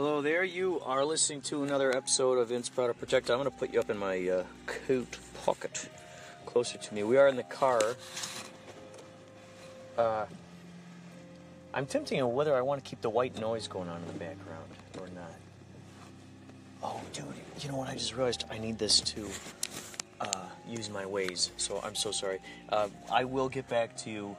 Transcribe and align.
Hello 0.00 0.22
there. 0.22 0.44
You 0.44 0.80
are 0.84 1.04
listening 1.04 1.40
to 1.50 1.64
another 1.64 1.90
episode 1.90 2.38
of 2.38 2.50
Inspirato 2.50 2.94
Projecto. 2.94 3.30
I'm 3.30 3.40
going 3.40 3.46
to 3.46 3.50
put 3.50 3.72
you 3.72 3.80
up 3.80 3.90
in 3.90 3.98
my 3.98 4.28
uh, 4.28 4.44
coat 4.64 5.18
pocket 5.44 5.88
closer 6.46 6.78
to 6.78 6.94
me. 6.94 7.02
We 7.02 7.16
are 7.16 7.26
in 7.26 7.34
the 7.34 7.42
car. 7.42 7.82
Uh, 9.96 10.26
I'm 11.74 11.84
tempting 11.84 12.22
on 12.22 12.32
whether 12.32 12.54
I 12.54 12.60
want 12.60 12.84
to 12.84 12.88
keep 12.88 13.00
the 13.00 13.10
white 13.10 13.40
noise 13.40 13.66
going 13.66 13.88
on 13.88 14.00
in 14.00 14.06
the 14.06 14.12
background 14.12 14.70
or 15.00 15.08
not. 15.16 15.34
Oh, 16.80 17.00
dude, 17.12 17.24
you 17.58 17.68
know 17.68 17.78
what? 17.78 17.88
I 17.88 17.94
just 17.94 18.14
realized 18.14 18.44
I 18.52 18.58
need 18.58 18.78
this 18.78 19.00
to 19.00 19.28
uh, 20.20 20.46
use 20.68 20.88
my 20.90 21.06
Waze, 21.06 21.50
so 21.56 21.80
I'm 21.84 21.96
so 21.96 22.12
sorry. 22.12 22.38
Uh, 22.68 22.86
I 23.10 23.24
will 23.24 23.48
get 23.48 23.68
back 23.68 23.96
to 23.96 24.10
you. 24.10 24.36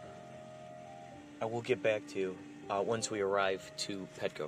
I 1.42 1.46
will 1.48 1.62
get 1.64 1.84
back 1.84 2.08
to 2.14 2.18
you 2.18 2.38
uh, 2.70 2.82
once 2.82 3.12
we 3.12 3.20
arrive 3.20 3.70
to 3.80 4.08
Petco. 4.22 4.48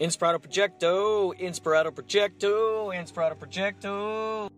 Inspirato 0.00 0.38
Projecto, 0.38 1.36
Inspirato 1.40 1.90
Projecto, 1.90 2.94
Inspirato 2.94 3.36
Projecto. 3.36 4.48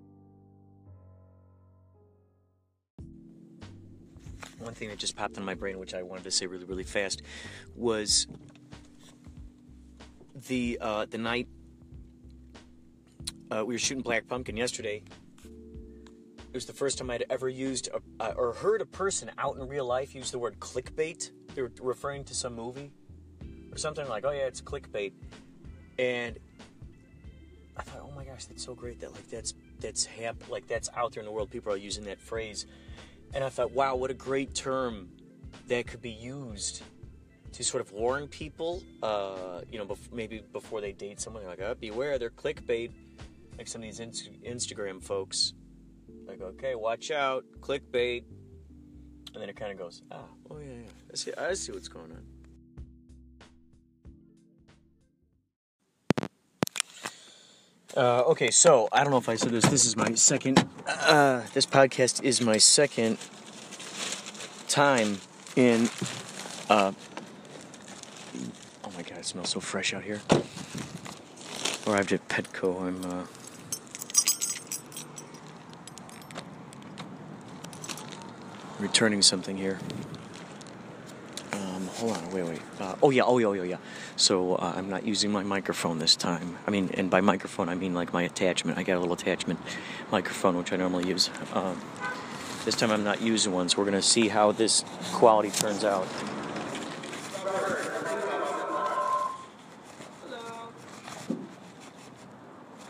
One 4.58 4.74
thing 4.74 4.90
that 4.90 4.98
just 4.98 5.16
popped 5.16 5.38
in 5.38 5.44
my 5.44 5.54
brain, 5.54 5.78
which 5.78 5.94
I 5.94 6.02
wanted 6.02 6.24
to 6.24 6.30
say 6.30 6.46
really, 6.46 6.66
really 6.66 6.84
fast, 6.84 7.22
was 7.74 8.26
the 10.48 10.76
uh, 10.78 11.06
the 11.06 11.16
night 11.16 11.48
uh, 13.50 13.64
we 13.64 13.74
were 13.74 13.78
shooting 13.78 14.02
Black 14.02 14.28
Pumpkin 14.28 14.58
yesterday. 14.58 15.02
It 15.46 16.54
was 16.54 16.66
the 16.66 16.74
first 16.74 16.98
time 16.98 17.10
I'd 17.10 17.24
ever 17.30 17.48
used 17.48 17.88
a, 17.88 18.22
uh, 18.22 18.34
or 18.36 18.52
heard 18.52 18.82
a 18.82 18.86
person 18.86 19.30
out 19.38 19.56
in 19.56 19.66
real 19.66 19.86
life 19.86 20.14
use 20.14 20.30
the 20.30 20.38
word 20.38 20.58
clickbait. 20.58 21.30
They 21.54 21.62
were 21.62 21.72
referring 21.80 22.24
to 22.24 22.34
some 22.34 22.54
movie 22.54 22.90
or 23.72 23.78
something 23.78 24.08
like, 24.08 24.24
"Oh 24.24 24.30
yeah, 24.30 24.46
it's 24.46 24.60
clickbait," 24.60 25.12
and 25.98 26.38
I 27.76 27.82
thought, 27.82 28.02
"Oh 28.02 28.12
my 28.14 28.24
gosh, 28.24 28.46
that's 28.46 28.64
so 28.64 28.74
great 28.74 29.00
that 29.00 29.12
like 29.12 29.28
that's 29.28 29.54
that's 29.80 30.04
hap- 30.04 30.48
like 30.48 30.66
that's 30.66 30.88
out 30.96 31.12
there 31.12 31.20
in 31.20 31.26
the 31.26 31.32
world. 31.32 31.50
People 31.50 31.72
are 31.72 31.76
using 31.76 32.04
that 32.04 32.20
phrase," 32.20 32.66
and 33.34 33.42
I 33.44 33.48
thought, 33.48 33.72
"Wow, 33.72 33.96
what 33.96 34.10
a 34.10 34.14
great 34.14 34.54
term 34.54 35.08
that 35.68 35.86
could 35.86 36.02
be 36.02 36.10
used." 36.10 36.82
To 37.54 37.64
sort 37.64 37.80
of 37.80 37.90
warn 37.90 38.28
people, 38.28 38.80
uh, 39.02 39.62
you 39.72 39.78
know, 39.78 39.84
bef- 39.84 40.12
maybe 40.12 40.40
before 40.52 40.80
they 40.80 40.92
date 40.92 41.20
someone, 41.20 41.42
they're 41.42 41.50
like, 41.50 41.60
"Oh, 41.60 41.74
beware, 41.74 42.16
they're 42.16 42.30
clickbait." 42.30 42.92
like 43.60 43.68
some 43.68 43.82
of 43.82 43.88
these 43.88 44.00
Inst- 44.00 44.42
Instagram 44.42 45.02
folks, 45.02 45.52
like, 46.26 46.40
okay, 46.40 46.74
watch 46.74 47.10
out, 47.10 47.44
clickbait, 47.60 48.24
and 49.34 49.42
then 49.42 49.50
it 49.50 49.56
kind 49.56 49.70
of 49.70 49.76
goes, 49.76 50.00
ah, 50.10 50.22
oh 50.50 50.56
yeah, 50.56 50.72
yeah, 50.72 51.12
I 51.12 51.14
see, 51.14 51.32
I 51.34 51.52
see 51.52 51.70
what's 51.70 51.86
going 51.88 52.10
on. 52.10 52.22
Uh, 57.96 58.22
okay, 58.28 58.50
so 58.50 58.88
I 58.92 59.02
don't 59.02 59.10
know 59.10 59.18
if 59.18 59.28
I 59.28 59.34
said 59.34 59.50
this. 59.50 59.64
This 59.64 59.84
is 59.84 59.96
my 59.96 60.14
second. 60.14 60.64
Uh, 60.86 61.42
this 61.54 61.66
podcast 61.66 62.22
is 62.22 62.40
my 62.40 62.56
second 62.56 63.18
time 64.68 65.20
in. 65.56 65.88
Uh, 66.68 66.92
oh 68.84 68.90
my 68.96 69.02
god, 69.02 69.18
it 69.18 69.26
smells 69.26 69.50
so 69.50 69.60
fresh 69.60 69.92
out 69.92 70.04
here. 70.04 70.20
Arrived 71.86 72.12
at 72.12 72.28
Petco. 72.28 72.80
I'm. 72.80 73.04
Uh, 73.04 73.24
returning 78.78 79.22
something 79.22 79.56
here. 79.56 79.78
Um, 81.60 81.86
hold 81.88 82.16
on, 82.16 82.30
wait, 82.32 82.44
wait. 82.44 82.60
Uh, 82.80 82.94
oh 83.02 83.10
yeah, 83.10 83.22
oh 83.24 83.38
yeah, 83.38 83.46
oh 83.46 83.52
yeah, 83.52 83.62
yeah. 83.62 83.76
So 84.16 84.54
uh, 84.54 84.72
I'm 84.76 84.88
not 84.88 85.04
using 85.04 85.30
my 85.30 85.42
microphone 85.42 85.98
this 85.98 86.16
time. 86.16 86.56
I 86.66 86.70
mean, 86.70 86.90
and 86.94 87.10
by 87.10 87.20
microphone 87.20 87.68
I 87.68 87.74
mean 87.74 87.92
like 87.94 88.12
my 88.12 88.22
attachment. 88.22 88.78
I 88.78 88.82
got 88.82 88.96
a 88.96 89.00
little 89.00 89.14
attachment 89.14 89.60
microphone 90.10 90.56
which 90.56 90.72
I 90.72 90.76
normally 90.76 91.08
use. 91.08 91.28
Um, 91.52 91.80
this 92.64 92.76
time 92.76 92.90
I'm 92.90 93.04
not 93.04 93.20
using 93.20 93.52
one, 93.52 93.68
so 93.68 93.78
we're 93.78 93.84
gonna 93.84 94.00
see 94.00 94.28
how 94.28 94.52
this 94.52 94.84
quality 95.12 95.50
turns 95.50 95.84
out. 95.84 96.06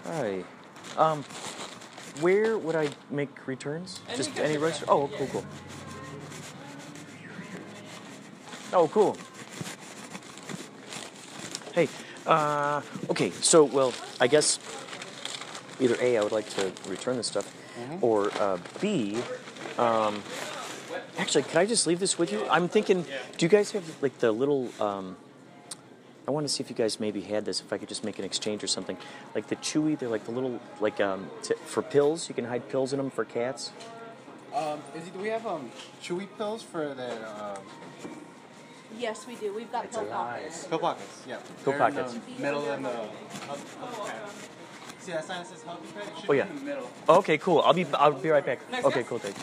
Hi. 0.04 0.44
Um, 0.96 1.24
where 2.20 2.58
would 2.58 2.76
I 2.76 2.88
make 3.10 3.46
returns? 3.46 4.00
Any 4.08 4.16
Just 4.16 4.38
any 4.38 4.58
register? 4.58 4.84
Oh, 4.88 5.08
cool, 5.16 5.26
cool. 5.28 5.44
Oh, 8.72 8.88
cool. 8.88 9.16
Hey, 11.74 11.88
uh, 12.26 12.82
okay, 13.08 13.30
so, 13.30 13.64
well, 13.64 13.92
I 14.20 14.26
guess 14.26 14.58
either 15.80 15.96
A, 16.00 16.18
I 16.18 16.22
would 16.22 16.32
like 16.32 16.48
to 16.50 16.72
return 16.88 17.16
this 17.16 17.26
stuff, 17.26 17.52
or 18.00 18.30
uh, 18.40 18.58
B, 18.80 19.18
um, 19.78 20.22
actually, 21.18 21.42
could 21.44 21.56
I 21.56 21.66
just 21.66 21.86
leave 21.86 21.98
this 22.00 22.18
with 22.18 22.32
you? 22.32 22.46
I'm 22.48 22.68
thinking, 22.68 23.04
do 23.36 23.46
you 23.46 23.48
guys 23.48 23.72
have, 23.72 23.84
like, 24.02 24.18
the 24.18 24.30
little, 24.30 24.68
um, 24.80 25.16
I 26.28 26.30
want 26.30 26.46
to 26.46 26.52
see 26.52 26.62
if 26.62 26.70
you 26.70 26.76
guys 26.76 27.00
maybe 27.00 27.22
had 27.22 27.44
this, 27.44 27.60
if 27.60 27.72
I 27.72 27.78
could 27.78 27.88
just 27.88 28.04
make 28.04 28.18
an 28.20 28.24
exchange 28.24 28.62
or 28.62 28.68
something. 28.68 28.96
Like 29.34 29.48
the 29.48 29.56
Chewy, 29.56 29.98
they're 29.98 30.08
like 30.08 30.24
the 30.26 30.30
little, 30.30 30.60
like, 30.80 31.00
um, 31.00 31.28
t- 31.42 31.54
for 31.66 31.82
pills, 31.82 32.28
you 32.28 32.36
can 32.36 32.44
hide 32.44 32.68
pills 32.68 32.92
in 32.92 32.98
them 32.98 33.10
for 33.10 33.24
cats. 33.24 33.72
Um, 34.54 34.80
is 34.96 35.06
it, 35.06 35.12
do 35.12 35.20
we 35.20 35.28
have 35.28 35.46
um 35.46 35.70
chewy 36.02 36.26
pills 36.36 36.60
for 36.60 36.92
the 36.92 37.12
um, 37.40 37.58
Yes, 38.98 39.26
we 39.26 39.34
do. 39.36 39.54
We've 39.54 39.70
got 39.70 39.90
pill 39.90 40.04
pockets. 40.06 40.66
pill 40.66 40.78
pockets? 40.78 41.22
Yeah. 41.26 41.36
Pill 41.64 41.72
They're 41.72 41.88
in 41.88 41.94
pockets. 41.94 42.14
the 42.14 42.42
middle 42.42 42.70
and 42.70 42.84
the. 42.84 42.90
See 45.00 45.12
that 45.12 45.24
sign 45.24 45.38
that 45.38 45.46
says 45.46 45.62
healthy 45.62 45.88
pet? 45.94 46.02
It 46.04 46.12
should 46.20 46.28
Oh, 46.28 46.32
be 46.32 46.38
yeah. 46.38 46.46
in 46.48 46.56
the 46.56 46.62
middle. 46.62 46.90
Okay, 47.08 47.38
cool. 47.38 47.60
I'll 47.60 47.72
be, 47.72 47.86
I'll 47.94 48.12
be 48.12 48.28
right 48.28 48.44
back. 48.44 48.70
Next 48.70 48.84
Okay, 48.84 49.00
guy. 49.02 49.08
cool, 49.08 49.18
thanks. 49.18 49.42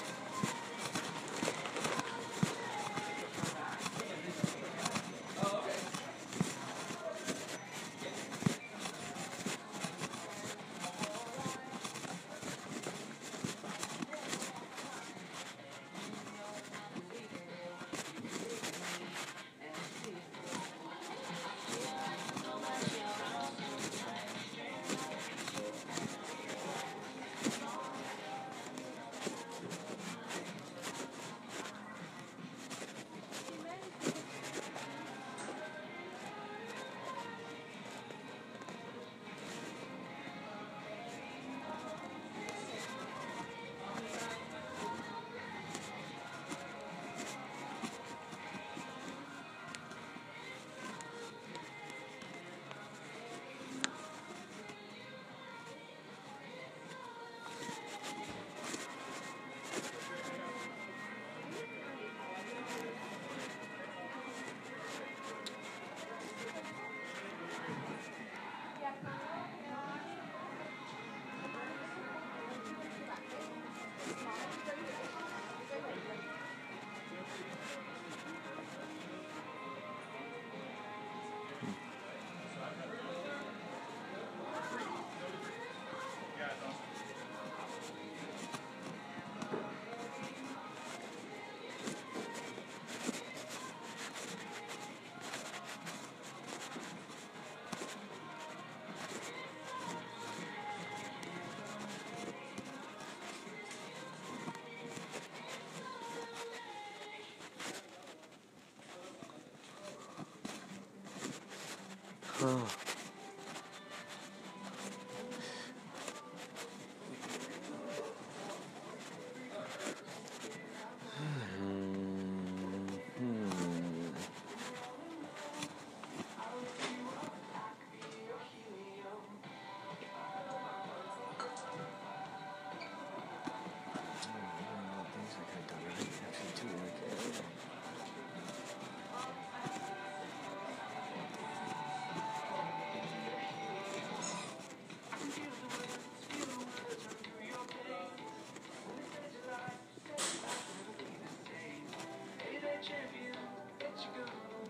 Oh. 112.49 112.86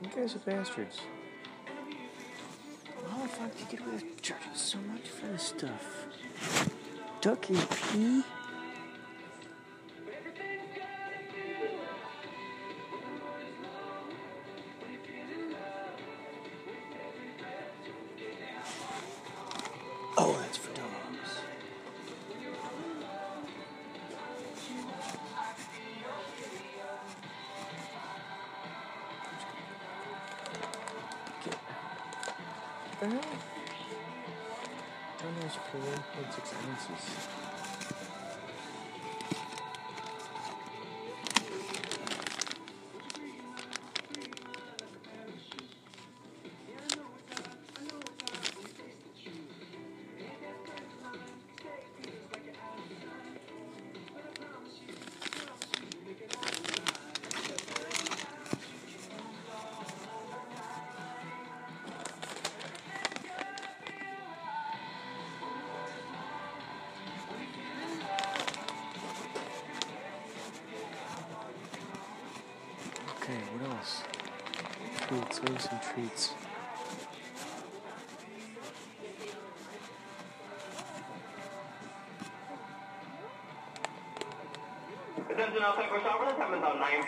You 0.02 0.10
guys 0.16 0.36
are 0.36 0.40
bastards. 0.40 1.00
How 3.10 3.22
the 3.24 3.28
fuck 3.28 3.52
do 3.52 3.60
you 3.60 3.66
get 3.72 3.82
away 3.82 3.94
with 3.94 4.22
charging 4.22 4.54
so 4.54 4.78
much 4.80 5.08
for 5.08 5.26
this 5.28 5.44
stuff? 5.44 6.06
Duck 7.20 7.50
and 7.50 7.70
pee? 7.70 8.24
For 35.48 35.78
1.6 35.78 35.88
ounces? 36.68 37.47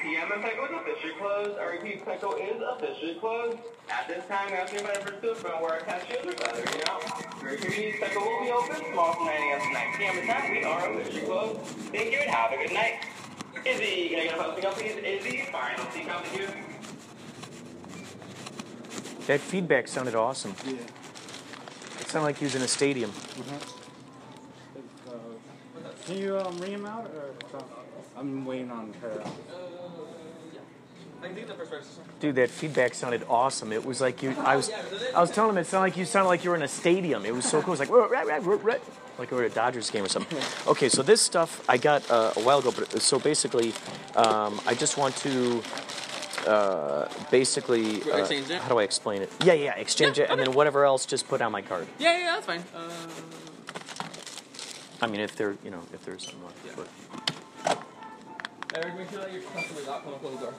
p.m. 0.02 0.32
and 0.32 0.44
Petco 0.44 0.66
is 0.66 0.76
officially 0.76 1.14
closed. 1.20 1.60
I 1.60 1.66
repeat, 1.66 2.06
Petco 2.06 2.34
is 2.40 2.62
officially 2.62 3.16
closed. 3.16 3.58
At 3.90 4.08
this 4.08 4.26
time, 4.28 4.52
we 4.52 4.58
ask 4.58 4.74
you 4.74 4.80
to 4.80 4.86
for 4.86 5.22
soup 5.22 5.46
and 5.46 5.62
wear 5.62 5.78
a 5.78 5.84
cashiers 5.84 6.26
or 6.26 6.32
feather, 6.34 6.64
you 6.72 6.84
know. 6.86 7.00
Very 7.42 7.58
convenient, 7.58 8.02
Petco 8.02 8.22
will 8.22 8.44
be 8.44 8.52
open 8.52 8.86
tomorrow 8.86 9.14
from 9.14 9.26
9 9.26 9.36
a.m. 9.36 9.62
to 9.62 9.74
9 9.74 9.98
p.m. 9.98 10.18
At 10.18 10.42
time, 10.42 10.52
we 10.52 10.64
are 10.64 10.94
officially 10.94 11.26
closed. 11.26 11.60
Thank 11.92 12.12
you 12.12 12.20
and 12.20 12.30
have 12.30 12.52
a 12.52 12.58
good 12.58 12.74
night. 12.74 13.06
Izzy, 13.66 14.10
can 14.10 14.20
I 14.20 14.24
get 14.24 14.40
a 14.40 14.44
posting 14.44 14.66
up, 14.66 14.74
please? 14.74 14.96
Izzy, 15.04 15.50
final 15.52 15.86
seat 15.92 16.08
count 16.08 16.26
to 16.26 16.40
you. 16.40 16.48
That 19.28 19.40
feedback 19.42 19.88
sounded 19.88 20.16
awesome. 20.16 20.56
Yeah. 20.66 20.74
It 22.00 22.08
sounded 22.08 22.26
like 22.26 22.38
he 22.38 22.46
was 22.46 22.56
in 22.56 22.62
a 22.62 22.68
stadium. 22.68 23.12
Uh, 25.08 25.14
can 26.06 26.18
you 26.18 26.38
um, 26.38 26.58
ring 26.58 26.72
him 26.72 26.86
out 26.86 27.06
or? 27.06 27.34
I'm 28.20 28.46
waiting 28.46 28.70
on 28.70 28.92
her. 29.02 29.24
Dude, 32.20 32.36
that 32.36 32.50
feedback 32.50 32.94
sounded 32.94 33.24
awesome. 33.30 33.72
It 33.72 33.86
was 33.86 34.02
like 34.02 34.22
you. 34.22 34.36
I 34.40 34.56
was, 34.56 34.70
I 35.16 35.22
was 35.22 35.32
telling 35.32 35.52
him 35.52 35.58
it 35.58 35.66
sounded 35.66 35.84
like 35.84 35.98
you 35.98 36.06
sounded 36.06 36.28
like 36.28 36.44
you 36.44 36.50
were 36.50 36.56
in 36.56 36.62
a 36.64 36.68
stadium. 36.68 37.26
It 37.26 37.34
was 37.34 37.46
so 37.46 37.62
cool. 37.62 37.74
It 37.74 37.80
was 37.80 37.90
like, 37.90 37.90
like 38.28 39.32
we 39.32 39.38
were 39.38 39.44
at 39.44 39.52
a 39.52 39.56
Dodgers 39.56 39.90
game 39.90 40.04
or 40.04 40.10
something. 40.10 40.38
Okay, 40.68 40.90
so 40.90 41.02
this 41.02 41.22
stuff 41.22 41.64
I 41.70 41.78
got 41.78 42.10
uh, 42.10 42.34
a 42.36 42.42
while 42.42 42.60
ago, 42.60 42.74
but 42.76 43.02
so 43.02 43.20
basically, 43.20 43.74
um, 44.16 44.60
I 44.66 44.74
just 44.74 44.98
want 44.98 45.16
to. 45.18 45.62
Uh, 46.48 47.10
basically, 47.30 48.02
uh, 48.04 48.26
how 48.62 48.70
do 48.70 48.80
I 48.80 48.84
explain 48.84 49.22
it? 49.22 49.30
Yeah, 49.44 49.54
yeah, 49.54 49.76
exchange 49.76 50.20
it, 50.20 50.30
and 50.30 50.40
then 50.40 50.54
whatever 50.54 50.86
else, 50.86 51.06
just 51.06 51.28
put 51.28 51.42
on 51.42 51.52
my 51.52 51.62
card. 51.62 51.86
Yeah, 52.00 52.18
yeah, 52.18 52.26
that's 52.36 52.46
fine. 52.46 52.64
Uh, 52.74 52.90
I 55.02 55.08
mean, 55.08 55.20
if 55.20 55.36
there, 55.36 55.58
you 55.64 55.70
know, 55.70 55.82
if 55.94 56.06
there's 56.06 56.24
something. 56.24 56.42
Yeah. 56.66 56.72
But 56.78 57.84
Eric, 58.76 58.98
make 58.98 59.10
sure 59.10 59.20
that 59.20 59.34
your 59.34 59.42
customer's 59.42 59.88
out. 59.90 60.04
Come 60.04 60.14
and 60.14 60.22
close 60.22 60.36
the 60.36 60.46
door. 60.46 60.54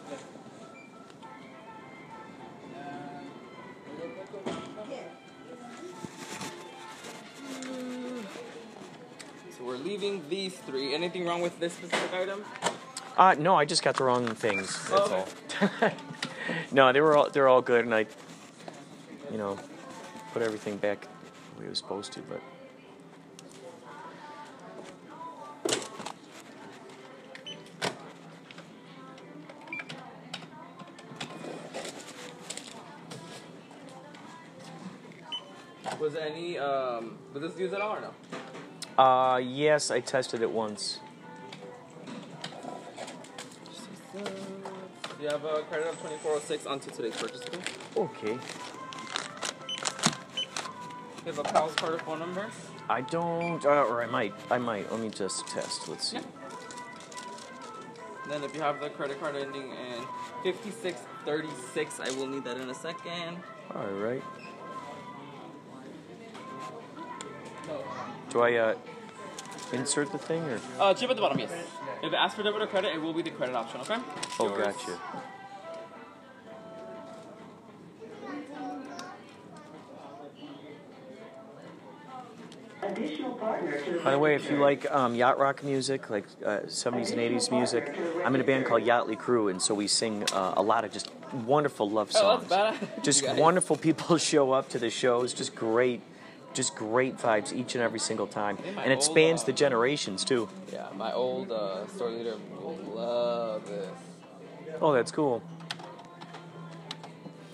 So 9.57 9.65
we're 9.65 9.77
leaving 9.77 10.23
these 10.29 10.55
three. 10.57 10.95
Anything 10.95 11.27
wrong 11.27 11.43
with 11.43 11.59
this 11.61 11.73
specific 11.75 12.13
item? 12.15 12.45
Uh, 13.17 13.35
no, 13.39 13.55
I 13.57 13.65
just 13.65 13.83
got 13.83 13.97
the 13.97 14.05
wrong 14.05 14.27
things. 14.35 14.69
That's 14.89 15.11
Oh, 15.11 15.27
all. 15.83 15.91
no, 16.73 16.93
they 16.93 17.01
were 17.01 17.17
all 17.17 17.29
they're 17.31 17.49
all 17.49 17.61
good, 17.63 17.85
and 17.85 17.95
I, 17.95 18.07
you 19.31 19.39
know, 19.39 19.59
put 20.33 20.43
everything 20.43 20.77
back 20.77 21.03
the 21.55 21.61
way 21.61 21.67
it 21.67 21.71
was 21.71 21.79
supposed 21.79 22.13
to. 22.13 22.21
But 22.23 22.41
Was 35.99 36.15
any 36.17 36.59
um 36.59 37.19
was 37.35 37.43
this 37.43 37.59
used 37.59 37.75
at 37.75 37.81
all 37.81 37.97
or 37.97 38.01
no? 38.01 39.03
uh, 39.03 39.37
yes, 39.39 39.91
I 39.91 40.01
tested 40.01 40.41
it 40.43 40.51
once. 40.51 41.01
You 45.21 45.29
have 45.29 45.45
a 45.45 45.63
credit 45.63 45.89
of 45.89 46.01
twenty 46.01 46.17
four 46.17 46.33
oh 46.33 46.41
six 46.41 46.65
onto 46.67 46.91
today's 46.91 47.17
purchase. 47.17 47.43
Okay? 47.43 47.61
Okay. 47.97 48.39
You 51.19 51.27
have 51.27 51.39
a 51.39 51.43
PALS 51.43 51.75
card 51.75 51.95
or 51.95 51.99
phone 51.99 52.19
number. 52.19 52.47
I 52.89 53.03
don't, 53.03 53.63
uh, 53.65 53.85
or 53.85 54.03
I 54.03 54.07
might, 54.07 54.35
I 54.51 54.57
might. 54.57 54.91
Let 54.91 55.01
me 55.01 55.11
just 55.11 55.47
test. 55.47 55.87
Let's 55.89 56.09
see. 56.11 56.17
Yeah. 56.17 56.23
Then 58.29 58.43
if 58.43 58.55
you 58.55 58.63
have 58.63 58.81
the 58.81 58.89
credit 58.91 59.21
card 59.21 59.37
ending 59.37 59.71
in 59.71 60.05
fifty 60.43 60.71
six 60.71 61.03
thirty 61.27 61.51
six, 61.75 62.01
I 62.01 62.11
will 62.13 62.27
need 62.27 62.45
that 62.45 62.57
in 62.57 62.71
a 62.71 62.75
second. 62.75 63.37
All 63.75 63.87
right. 63.87 64.23
Do 68.31 68.41
I 68.43 68.55
uh, 68.55 68.75
insert 69.73 70.13
the 70.13 70.19
thing 70.19 70.43
or? 70.45 70.61
Uh, 70.79 70.95
chip 70.95 71.11
at 71.11 71.17
the 71.17 71.23
bottom, 71.23 71.39
yes. 71.39 71.51
If 72.03 72.13
it 72.13 72.17
asks 72.17 72.37
for 72.37 72.43
debit 72.43 72.63
or 72.63 72.67
credit, 72.67 72.95
it 72.95 73.01
will 73.03 73.13
be 73.13 73.23
the 73.23 73.31
credit 73.31 73.55
option, 73.55 73.81
okay? 73.83 73.97
Oh, 74.39 74.47
Yours. 74.57 74.75
gotcha. 74.75 74.99
By 84.03 84.13
the 84.13 84.19
way, 84.19 84.35
if 84.35 84.51
you 84.51 84.57
like 84.59 84.91
um, 84.91 85.15
yacht 85.15 85.39
rock 85.39 85.63
music, 85.63 86.09
like 86.09 86.25
uh, 86.45 86.61
70s 86.61 87.11
and 87.13 87.21
80s 87.21 87.51
music, 87.51 87.95
I'm 88.25 88.35
in 88.35 88.41
a 88.41 88.45
band 88.45 88.65
called 88.65 88.83
Yachtley 88.83 89.19
Crew, 89.19 89.49
and 89.49 89.61
so 89.61 89.75
we 89.75 89.87
sing 89.87 90.25
uh, 90.33 90.55
a 90.57 90.63
lot 90.63 90.85
of 90.87 90.93
just 90.93 91.11
wonderful 91.45 91.91
love 91.91 92.11
Oh, 92.15 92.39
songs. 92.41 92.49
badass. 92.51 92.75
Just 93.03 93.29
wonderful 93.37 93.77
people 93.77 94.17
show 94.33 94.53
up 94.53 94.71
to 94.71 94.79
the 94.79 94.89
shows, 94.91 95.33
just 95.35 95.55
great, 95.55 96.01
just 96.52 96.75
great 96.75 97.16
vibes 97.19 97.52
each 97.52 97.75
and 97.75 97.83
every 97.83 97.99
single 98.00 98.26
time, 98.26 98.57
think 98.57 98.76
and 98.76 98.90
it 98.92 98.97
old, 98.97 99.02
spans 99.04 99.42
uh, 99.42 99.47
the 99.47 99.52
generations 99.52 100.25
too. 100.25 100.49
Yeah, 100.73 100.88
my 100.97 101.12
old 101.12 101.50
uh, 101.52 101.87
store 101.87 102.11
leader 102.11 102.37
will 102.61 102.76
love 102.95 103.66
this. 103.66 103.88
Oh, 104.80 104.92
that's 104.92 105.11
cool. 105.12 105.42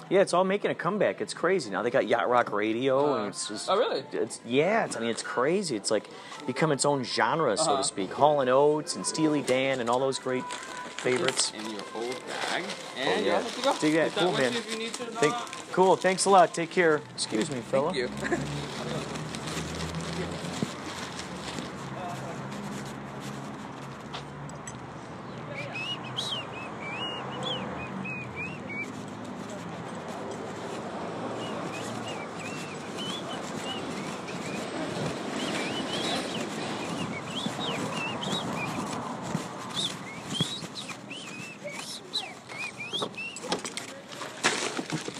Yeah, 0.09 0.21
it's 0.21 0.33
all 0.33 0.45
making 0.45 0.71
a 0.71 0.75
comeback. 0.75 1.21
It's 1.21 1.35
crazy 1.35 1.69
now. 1.69 1.83
They 1.83 1.91
got 1.91 2.07
Yacht 2.07 2.29
Rock 2.29 2.53
Radio, 2.53 3.15
Uh, 3.15 3.19
and 3.19 3.29
it's 3.29 3.49
just. 3.49 3.69
oh, 3.69 3.77
really? 3.77 4.05
It's 4.13 4.41
yeah. 4.47 4.85
It's 4.85 4.97
I 4.97 5.01
mean, 5.01 5.11
it's 5.11 5.23
crazy. 5.23 5.75
It's 5.75 5.91
like 5.91 6.05
become 6.47 6.71
its 6.71 6.85
own 6.85 7.03
genre, 7.03 7.57
so 7.57 7.73
Uh-huh. 7.73 7.77
to 7.79 7.85
speak. 7.85 8.13
Hall 8.13 8.41
and 8.41 8.49
Oates 8.49 8.95
and 8.95 9.05
Steely 9.05 9.43
Dan 9.43 9.81
and 9.81 9.91
all 9.91 9.99
those 9.99 10.21
great 10.21 10.45
favorites. 10.47 11.53
In 11.59 11.71
your 11.73 11.81
old 11.97 12.23
bag. 12.29 12.63
Oh, 12.65 13.19
yeah. 13.21 13.41
you're 13.41 13.51
to 13.51 13.61
go. 13.63 13.77
Dig 13.81 13.95
that. 13.95 14.13
Cool, 14.15 14.33
man. 14.33 14.53
you 14.71 14.79
need 14.79 14.95
to. 14.95 15.05
Thank, 15.07 15.35
cool. 15.73 15.97
Thanks 15.97 16.25
a 16.27 16.31
lot. 16.31 16.55
Take 16.55 16.71
care. 16.71 17.01
Excuse 17.15 17.51
me, 17.51 17.61
fella. 17.61 17.93
Thank 17.93 17.97
you. 18.31 18.37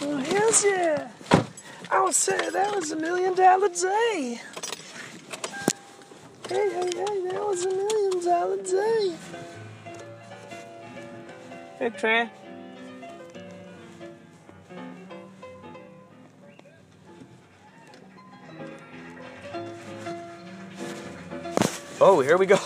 Oh, 0.01 0.17
hells 0.17 0.63
yeah. 0.65 1.07
I 1.89 2.01
would 2.03 2.13
say 2.13 2.49
that 2.49 2.75
was 2.75 2.91
a 2.91 2.95
million 2.95 3.33
dollar 3.35 3.69
day. 3.69 4.39
Hey, 6.49 6.69
hey, 6.69 6.89
hey, 6.93 7.21
that 7.31 7.45
was 7.47 7.65
a 7.65 7.69
million 7.69 8.25
dollar 8.25 8.57
day. 8.63 9.15
Hey, 11.79 11.86
Oh, 21.99 22.21
here 22.21 22.37
we 22.37 22.45
go. 22.45 22.59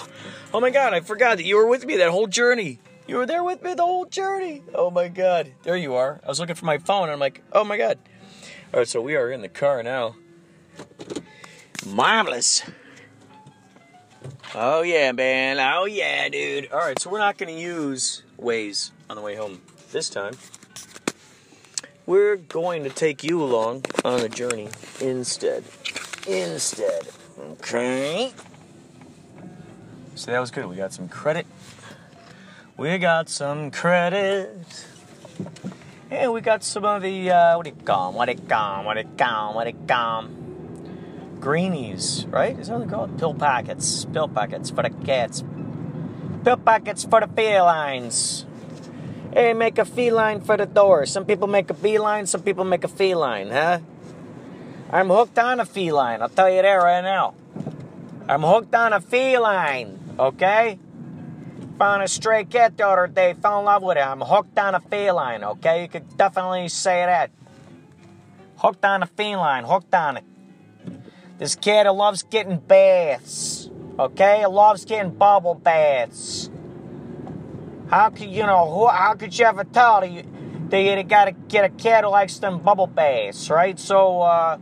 Oh 0.54 0.60
my 0.60 0.70
God, 0.70 0.94
I 0.94 1.00
forgot 1.00 1.38
that 1.38 1.46
you 1.46 1.56
were 1.56 1.68
with 1.68 1.86
me 1.86 1.98
that 1.98 2.10
whole 2.10 2.28
journey. 2.28 2.80
You 3.08 3.16
were 3.16 3.26
there 3.26 3.44
with 3.44 3.64
me 3.64 3.74
the 3.74 3.86
whole 3.86 4.06
journey. 4.06 4.64
Oh 4.76 4.92
my 4.92 5.08
God. 5.08 5.54
There 5.64 5.78
you 5.78 5.96
are. 5.96 6.20
I 6.24 6.28
was 6.28 6.40
looking 6.40 6.56
for 6.56 6.66
my 6.66 6.78
phone 6.78 7.04
and 7.04 7.14
I'm 7.14 7.20
like, 7.20 7.42
oh 7.54 7.64
my 7.64 7.78
God. 7.78 7.98
All 8.74 8.80
right, 8.80 8.88
so 8.88 9.02
we 9.02 9.16
are 9.16 9.32
in 9.32 9.42
the 9.42 9.50
car 9.50 9.82
now. 9.84 10.16
Marvelous. 11.86 12.64
Oh 14.54 14.82
yeah, 14.82 15.14
man. 15.14 15.60
Oh 15.60 15.86
yeah, 15.86 16.28
dude. 16.28 16.70
All 16.72 16.80
right, 16.80 17.00
so 17.00 17.10
we're 17.10 17.20
not 17.20 17.38
going 17.38 17.56
to 17.56 17.62
use 17.62 18.24
Waze 18.38 18.92
on 19.12 19.18
the 19.18 19.22
way 19.22 19.36
home 19.36 19.60
this 19.92 20.10
time. 20.10 20.34
We're 22.06 22.38
going 22.38 22.86
to 22.86 22.90
take 22.90 23.26
you 23.26 23.44
along 23.44 23.84
on 24.06 24.22
a 24.22 24.30
journey 24.30 24.70
instead. 25.02 25.66
Instead. 26.28 27.10
Okay. 27.38 28.32
So 30.16 30.32
that 30.32 30.40
was 30.40 30.50
good. 30.50 30.66
We 30.66 30.78
got 30.78 30.94
some 30.94 31.10
credit. 31.10 31.46
We 32.78 32.98
got 33.00 33.28
some 33.28 33.70
credit. 33.70 34.86
And 36.10 36.32
we 36.32 36.40
got 36.40 36.64
some 36.64 36.86
of 36.86 37.02
the, 37.02 37.32
uh, 37.32 37.58
what 37.58 37.66
do 37.66 37.72
you 37.72 37.76
call 37.84 38.10
'em? 38.10 38.16
What 38.16 38.28
do 38.28 38.32
you? 38.32 38.38
What 38.40 38.94
do 38.94 39.02
you? 39.02 39.06
What 39.54 39.66
do 39.66 39.72
you? 39.72 40.38
Greenies, 41.42 42.28
right? 42.28 42.58
Is 42.58 42.68
that 42.68 42.80
what 42.80 42.86
they 42.86 42.92
call 42.92 43.08
called? 43.08 43.20
Pill 43.20 43.34
packets. 43.34 44.06
Pill 44.06 44.30
packets 44.30 44.70
for 44.70 44.84
the 44.84 44.90
cats. 44.90 45.44
Pill 46.46 46.58
packets 46.58 47.04
for 47.04 47.20
the 47.20 47.28
felines. 47.28 48.46
Hey, 49.34 49.54
make 49.54 49.78
a 49.78 49.86
feline 49.86 50.42
for 50.42 50.58
the 50.58 50.66
door. 50.66 51.06
Some 51.06 51.26
people 51.26 51.48
make 51.48 51.70
a 51.70 51.74
beeline, 51.74 52.28
some 52.28 52.44
people 52.44 52.66
make 52.66 52.84
a 52.84 52.90
feline, 52.90 53.50
huh? 53.50 53.80
I'm 54.90 55.08
hooked 55.08 55.40
on 55.40 55.62
a 55.62 55.66
feline. 55.66 56.22
I'll 56.22 56.28
tell 56.28 56.50
you 56.50 56.62
that 56.62 56.74
right 56.74 57.02
now. 57.02 57.36
I'm 58.28 58.42
hooked 58.44 58.76
on 58.76 58.92
a 58.92 59.00
feline, 59.00 59.98
okay? 60.20 60.78
Found 61.80 62.04
a 62.04 62.10
stray 62.10 62.44
cat 62.44 62.76
the 62.76 62.86
other 62.86 63.08
day, 63.08 63.34
fell 63.42 63.60
in 63.60 63.66
love 63.66 63.84
with 63.84 63.96
it. 63.96 64.06
I'm 64.06 64.20
hooked 64.20 64.60
on 64.60 64.76
a 64.76 64.82
feline, 64.82 65.46
okay? 65.46 65.84
You 65.84 65.88
could 65.88 66.18
definitely 66.18 66.68
say 66.68 67.06
that. 67.06 67.32
Hooked 68.58 68.84
on 68.84 69.02
a 69.02 69.08
feline, 69.08 69.64
hooked 69.64 69.96
on 69.96 70.18
it. 70.18 70.26
This 71.38 71.56
cat 71.56 71.86
who 71.86 71.94
loves 71.94 72.24
getting 72.24 72.58
baths, 72.58 73.70
okay? 73.98 74.46
Loves 74.46 74.84
getting 74.84 75.14
bubble 75.14 75.56
baths. 75.56 76.50
How 77.92 78.10
could 78.10 78.30
you 78.30 78.44
know? 78.44 78.72
Who, 78.72 78.88
how 78.88 79.16
could 79.16 79.38
you 79.38 79.46
ever 79.46 79.66
tell 79.66 80.06
you, 80.06 80.24
you 80.72 81.04
gotta 81.04 81.34
get 81.34 81.66
a 81.66 81.70
cat 81.70 82.06
who 82.06 82.10
likes 82.10 82.40
them 82.40 82.60
bubble 82.60 82.88
baths, 82.88 83.50
right? 83.50 83.78
So, 83.78 84.22
uh, 84.22 84.58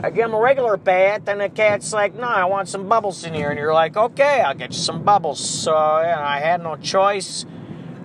I 0.00 0.10
give 0.10 0.26
him 0.26 0.34
a 0.34 0.38
regular 0.38 0.76
bath, 0.76 1.26
and 1.26 1.40
the 1.40 1.48
cat's 1.48 1.92
like, 1.92 2.14
"No, 2.14 2.28
I 2.28 2.44
want 2.44 2.68
some 2.68 2.88
bubbles 2.88 3.24
in 3.24 3.34
here." 3.34 3.50
And 3.50 3.58
you're 3.58 3.74
like, 3.74 3.96
"Okay, 3.96 4.42
I'll 4.42 4.54
get 4.54 4.70
you 4.70 4.78
some 4.78 5.02
bubbles." 5.02 5.40
So 5.40 5.72
yeah, 5.72 6.22
I 6.24 6.38
had 6.38 6.62
no 6.62 6.76
choice. 6.76 7.44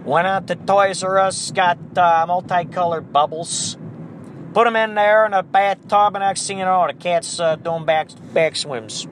Went 0.06 0.26
out 0.26 0.48
to 0.48 0.56
Toys 0.56 1.04
R 1.04 1.20
Us, 1.20 1.52
got 1.52 1.78
uh, 1.96 2.26
multicolored 2.28 3.14
bubbles, 3.14 3.78
put 4.56 4.64
them 4.64 4.76
in 4.76 4.96
there 4.96 5.28
in 5.28 5.34
a 5.34 5.44
bathtub, 5.44 6.16
and 6.16 6.24
next 6.24 6.48
thing 6.48 6.58
you 6.58 6.66
know, 6.66 6.88
the 6.88 6.96
cat's 6.96 7.40
uh, 7.40 7.58
doing 7.58 7.86
back 7.86 8.10
back 8.34 8.56
swims. 8.56 9.06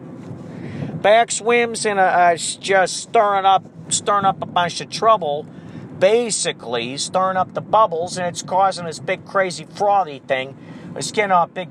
Back 1.01 1.31
swims 1.31 1.85
and 1.85 1.99
uh, 1.99 2.03
uh, 2.03 2.35
just 2.35 2.97
stirring 2.97 3.45
up, 3.45 3.63
stirring 3.89 4.25
up 4.25 4.41
a 4.41 4.45
bunch 4.45 4.81
of 4.81 4.89
trouble. 4.89 5.45
Basically, 5.97 6.97
stirring 6.97 7.37
up 7.37 7.53
the 7.53 7.61
bubbles, 7.61 8.17
and 8.17 8.27
it's 8.27 8.41
causing 8.41 8.85
this 8.85 8.99
big 8.99 9.25
crazy 9.25 9.65
frothy 9.65 10.19
thing. 10.19 10.57
It's 10.95 11.11
getting 11.11 11.31
a 11.31 11.45
big, 11.47 11.69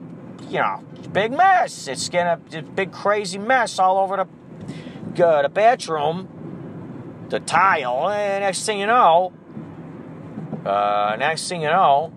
you 0.49 0.58
know, 0.58 0.85
big 1.12 1.32
mess. 1.32 1.88
It's 1.88 2.08
getting 2.08 2.58
a, 2.58 2.62
big 2.62 2.92
crazy 2.92 3.38
mess 3.38 3.78
all 3.78 3.99
over 3.99 4.16
the 4.16 5.25
uh, 5.25 5.42
the 5.42 5.49
bedroom, 5.49 7.26
the 7.28 7.40
tile. 7.40 8.08
And 8.11 8.44
next 8.44 8.64
thing 8.66 8.80
you 8.80 8.87
know, 8.87 9.32
uh, 10.64 11.16
next 11.18 11.49
thing 11.49 11.62
you 11.62 11.68
know, 11.68 12.12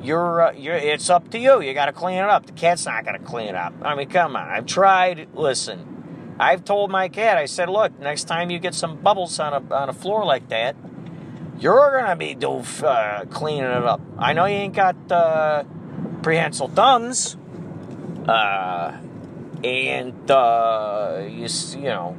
you're, 0.00 0.48
uh, 0.48 0.52
you're 0.52 0.76
it's 0.76 1.10
up 1.10 1.30
to 1.30 1.38
you. 1.38 1.60
You 1.60 1.74
got 1.74 1.86
to 1.86 1.92
clean 1.92 2.18
it 2.18 2.24
up. 2.24 2.46
The 2.46 2.52
cat's 2.52 2.86
not 2.86 3.04
going 3.04 3.18
to 3.18 3.24
clean 3.24 3.48
it 3.48 3.54
up. 3.54 3.74
I 3.82 3.94
mean, 3.94 4.08
come 4.08 4.36
on. 4.36 4.48
I've 4.48 4.66
tried. 4.66 5.28
Listen, 5.34 6.36
I've 6.38 6.64
told 6.64 6.90
my 6.90 7.08
cat. 7.08 7.36
I 7.36 7.46
said, 7.46 7.68
look, 7.68 7.98
next 7.98 8.24
time 8.24 8.50
you 8.50 8.58
get 8.58 8.74
some 8.74 8.96
bubbles 8.96 9.40
on 9.40 9.52
a 9.52 9.74
on 9.74 9.88
a 9.88 9.92
floor 9.92 10.24
like 10.24 10.48
that, 10.50 10.76
you're 11.58 11.90
going 11.90 12.10
to 12.10 12.16
be 12.16 12.34
do 12.34 12.62
uh, 12.86 13.24
cleaning 13.26 13.64
it 13.64 13.84
up. 13.84 14.00
I 14.16 14.32
know 14.32 14.44
you 14.44 14.54
ain't 14.54 14.74
got 14.74 14.96
uh, 15.10 15.64
prehensile 16.22 16.68
thumbs, 16.68 17.36
uh, 18.28 18.96
and 19.64 20.30
uh, 20.30 21.26
you 21.28 21.48
you 21.76 21.88
know. 21.88 22.16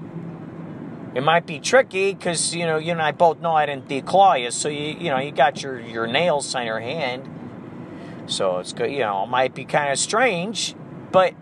It 1.16 1.24
might 1.24 1.48
be 1.48 1.60
tricky 1.60 2.14
because 2.14 2.54
you 2.56 2.68
know 2.68 2.78
you 2.78 2.92
and 2.92 3.02
I 3.02 3.12
both 3.14 3.40
know 3.40 3.54
I 3.54 3.66
didn't 3.66 3.88
declaw 3.88 4.40
you, 4.40 4.52
so 4.52 4.70
you 4.70 4.96
you 5.00 5.10
know 5.10 5.18
you 5.18 5.32
got 5.32 5.64
your 5.64 5.80
your 5.80 6.06
nails 6.06 6.54
on 6.54 6.68
your 6.68 6.80
hand, 6.80 7.28
so 8.30 8.60
it's 8.60 8.74
good. 8.74 8.92
You 8.92 9.00
know, 9.00 9.24
it 9.24 9.28
might 9.30 9.54
be 9.54 9.66
kind 9.66 9.92
of 9.92 10.00
strange, 10.00 10.76
but 11.12 11.34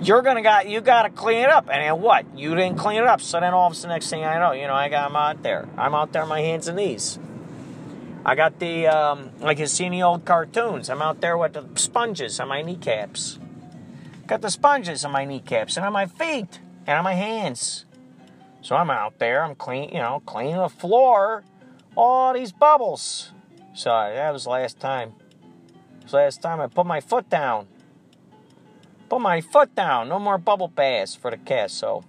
you're 0.00 0.22
gonna 0.22 0.42
got 0.42 0.68
you 0.68 0.80
got 0.80 1.02
to 1.02 1.10
clean 1.10 1.38
it 1.38 1.50
up. 1.50 1.68
And 1.70 1.82
then 1.82 2.02
what? 2.02 2.26
You 2.36 2.54
didn't 2.54 2.78
clean 2.78 2.98
it 2.98 3.06
up, 3.06 3.20
so 3.20 3.40
then 3.40 3.54
all 3.54 3.66
of 3.66 3.72
a 3.72 3.76
sudden, 3.76 3.94
next 3.94 4.10
thing 4.10 4.24
I 4.24 4.38
know, 4.38 4.52
you 4.52 4.66
know, 4.66 4.74
I 4.74 4.88
got 4.88 5.10
I'm 5.10 5.16
out 5.16 5.42
there. 5.42 5.68
I'm 5.76 5.94
out 5.94 6.12
there 6.12 6.22
on 6.22 6.28
my 6.28 6.40
hands 6.40 6.68
and 6.68 6.76
knees. 6.76 7.18
I 8.26 8.34
got 8.34 8.58
the 8.58 8.86
um, 8.86 9.30
like 9.40 9.58
you 9.58 9.66
see 9.66 9.84
in 9.84 9.92
the 9.92 10.02
old 10.02 10.24
cartoons. 10.24 10.88
I'm 10.88 11.02
out 11.02 11.20
there 11.20 11.36
with 11.36 11.52
the 11.52 11.66
sponges 11.74 12.40
on 12.40 12.48
my 12.48 12.62
kneecaps. 12.62 13.38
Got 14.26 14.40
the 14.40 14.50
sponges 14.50 15.04
on 15.04 15.12
my 15.12 15.24
kneecaps 15.26 15.76
and 15.76 15.84
on 15.84 15.92
my 15.92 16.06
feet 16.06 16.60
and 16.86 16.98
on 16.98 17.04
my 17.04 17.12
hands. 17.12 17.84
So 18.62 18.76
I'm 18.76 18.88
out 18.88 19.18
there. 19.18 19.44
I'm 19.44 19.54
clean, 19.54 19.90
you 19.90 19.98
know, 19.98 20.22
cleaning 20.24 20.56
the 20.56 20.70
floor. 20.70 21.44
All 21.96 22.32
these 22.32 22.50
bubbles. 22.50 23.30
So 23.74 23.90
that 23.90 24.32
was 24.32 24.44
the 24.44 24.50
last 24.50 24.80
time. 24.80 25.12
Was 26.04 26.12
last 26.12 26.42
time 26.42 26.60
I 26.60 26.68
put 26.68 26.86
my 26.86 27.00
foot 27.00 27.28
down. 27.28 27.66
Put 29.08 29.20
my 29.20 29.40
foot 29.40 29.74
down. 29.74 30.08
No 30.08 30.18
more 30.18 30.38
bubble 30.38 30.68
baths 30.68 31.14
for 31.14 31.30
the 31.30 31.36
cat. 31.36 31.70
So 31.70 32.04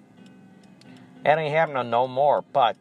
that 1.24 1.38
ain't 1.40 1.54
happening 1.54 1.90
no 1.90 2.08
more. 2.08 2.42
But 2.42 2.78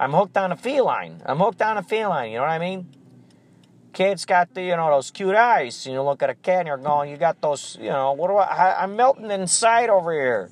I'm 0.00 0.12
hooked 0.12 0.36
on 0.36 0.52
a 0.52 0.56
feline. 0.56 1.22
I'm 1.26 1.38
hooked 1.38 1.60
on 1.60 1.76
a 1.76 1.82
feline. 1.82 2.30
You 2.30 2.38
know 2.38 2.44
what 2.44 2.50
I 2.50 2.58
mean? 2.58 2.88
Cat's 3.92 4.24
got 4.24 4.54
the, 4.54 4.62
you 4.62 4.76
know, 4.76 4.90
those 4.90 5.10
cute 5.10 5.34
eyes. 5.34 5.86
You 5.86 5.94
know, 5.94 6.04
look 6.04 6.22
at 6.22 6.30
a 6.30 6.34
cat 6.34 6.60
and 6.60 6.68
you're 6.68 6.76
going, 6.76 7.10
you 7.10 7.16
got 7.16 7.40
those, 7.40 7.76
you 7.80 7.88
know, 7.88 8.12
what 8.12 8.28
do 8.28 8.36
I, 8.36 8.44
I 8.44 8.82
I'm 8.84 8.94
melting 8.94 9.30
inside 9.30 9.90
over 9.90 10.12
here. 10.12 10.50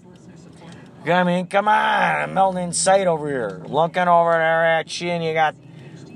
I 1.06 1.22
mean? 1.22 1.46
Come 1.46 1.68
on, 1.68 2.22
I'm 2.22 2.34
melting 2.34 2.64
inside 2.64 3.06
over 3.06 3.28
here. 3.28 3.62
Looking 3.66 4.08
over 4.08 4.32
there 4.32 4.64
at 4.64 5.00
you 5.00 5.10
and 5.10 5.22
you 5.22 5.32
got 5.32 5.54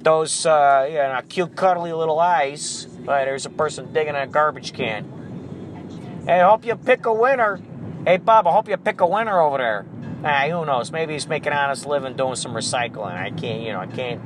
those, 0.03 0.47
uh, 0.47 0.87
you 0.89 0.97
know, 0.97 1.21
cute 1.29 1.57
cuddly 1.57 1.93
little 1.93 2.19
eyes. 2.19 2.87
Right, 3.01 3.25
there's 3.25 3.47
a 3.47 3.51
person 3.51 3.93
digging 3.93 4.15
in 4.15 4.21
a 4.21 4.27
garbage 4.27 4.73
can. 4.73 6.23
Hey, 6.27 6.41
I 6.41 6.49
hope 6.49 6.65
you 6.65 6.75
pick 6.77 7.07
a 7.07 7.13
winner. 7.13 7.61
Hey, 8.05 8.19
Bob, 8.19 8.47
I 8.47 8.53
hope 8.53 8.69
you 8.69 8.77
pick 8.77 9.01
a 9.01 9.07
winner 9.07 9.41
over 9.41 9.59
there. 9.59 9.87
Ah, 10.25 10.47
who 10.49 10.67
knows? 10.67 10.93
Maybe 10.93 11.15
he's 11.15 11.27
making 11.27 11.53
honest 11.53 11.87
living 11.87 12.15
doing 12.15 12.37
some 12.37 12.53
recycling. 12.53 13.15
I 13.15 13.31
can't, 13.31 13.63
you 13.63 13.73
know, 13.73 13.81
I 13.81 13.87
can't. 13.87 14.21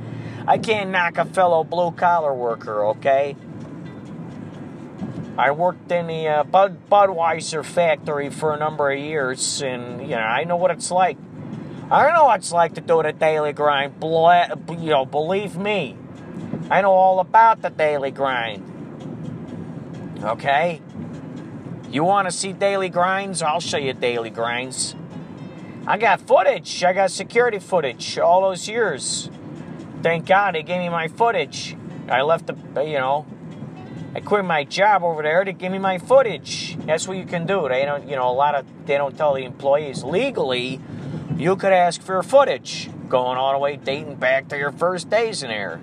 I 0.47 0.59
can't 0.59 0.90
knock 0.90 1.16
a 1.16 1.25
fellow 1.25 1.64
blue 1.64 1.93
collar 1.93 2.35
worker, 2.35 2.87
okay? 2.88 3.35
I 5.37 5.50
worked 5.52 5.90
in 5.90 6.07
the 6.07 6.28
uh, 6.28 6.45
Bud 6.45 6.88
Budweiser 6.90 7.64
factory 7.64 8.28
for 8.31 8.54
a 8.54 8.59
number 8.59 8.90
of 8.90 8.99
years, 8.99 9.62
and 9.62 10.02
you 10.02 10.16
know 10.16 10.19
I 10.19 10.45
know 10.45 10.57
what 10.57 10.71
it's 10.71 10.90
like. 10.90 11.16
I 11.90 12.10
know 12.12 12.24
what 12.24 12.40
it's 12.40 12.52
like 12.52 12.74
to 12.74 12.80
do 12.80 13.02
the 13.02 13.12
daily 13.12 13.52
grind. 13.52 14.00
Bla- 14.00 14.58
you 14.70 14.90
know, 14.90 15.04
believe 15.04 15.56
me, 15.56 15.96
I 16.70 16.80
know 16.80 16.92
all 16.92 17.20
about 17.20 17.60
the 17.60 17.68
daily 17.68 18.10
grind. 18.10 18.70
Okay, 20.22 20.80
you 21.90 22.02
want 22.02 22.26
to 22.26 22.32
see 22.32 22.52
daily 22.52 22.88
grinds? 22.88 23.42
I'll 23.42 23.60
show 23.60 23.76
you 23.76 23.92
daily 23.92 24.30
grinds. 24.30 24.94
I 25.86 25.98
got 25.98 26.22
footage. 26.22 26.82
I 26.82 26.94
got 26.94 27.10
security 27.10 27.58
footage 27.58 28.18
all 28.18 28.40
those 28.40 28.66
years. 28.66 29.28
Thank 30.02 30.26
God 30.26 30.54
they 30.54 30.62
gave 30.62 30.80
me 30.80 30.88
my 30.88 31.08
footage. 31.08 31.76
I 32.08 32.22
left 32.22 32.46
the, 32.46 32.82
you 32.82 32.98
know, 32.98 33.26
I 34.14 34.20
quit 34.20 34.44
my 34.44 34.64
job 34.64 35.02
over 35.02 35.22
there 35.22 35.44
to 35.44 35.52
give 35.52 35.70
me 35.70 35.78
my 35.78 35.98
footage. 35.98 36.78
That's 36.86 37.06
what 37.06 37.18
you 37.18 37.26
can 37.26 37.46
do. 37.46 37.68
They 37.68 37.84
don't, 37.84 38.08
you 38.08 38.16
know, 38.16 38.30
a 38.30 38.32
lot 38.32 38.54
of 38.54 38.66
they 38.86 38.96
don't 38.96 39.16
tell 39.16 39.34
the 39.34 39.44
employees 39.44 40.02
legally. 40.02 40.80
You 41.37 41.56
could 41.56 41.73
ask 41.73 42.00
for 42.00 42.23
footage 42.23 42.88
going 43.09 43.38
all 43.38 43.52
the 43.52 43.59
way 43.59 43.76
dating 43.76 44.16
back 44.16 44.49
to 44.49 44.59
your 44.59 44.73
first 44.73 45.11
days 45.11 45.42
in 45.42 45.49
there. 45.49 45.80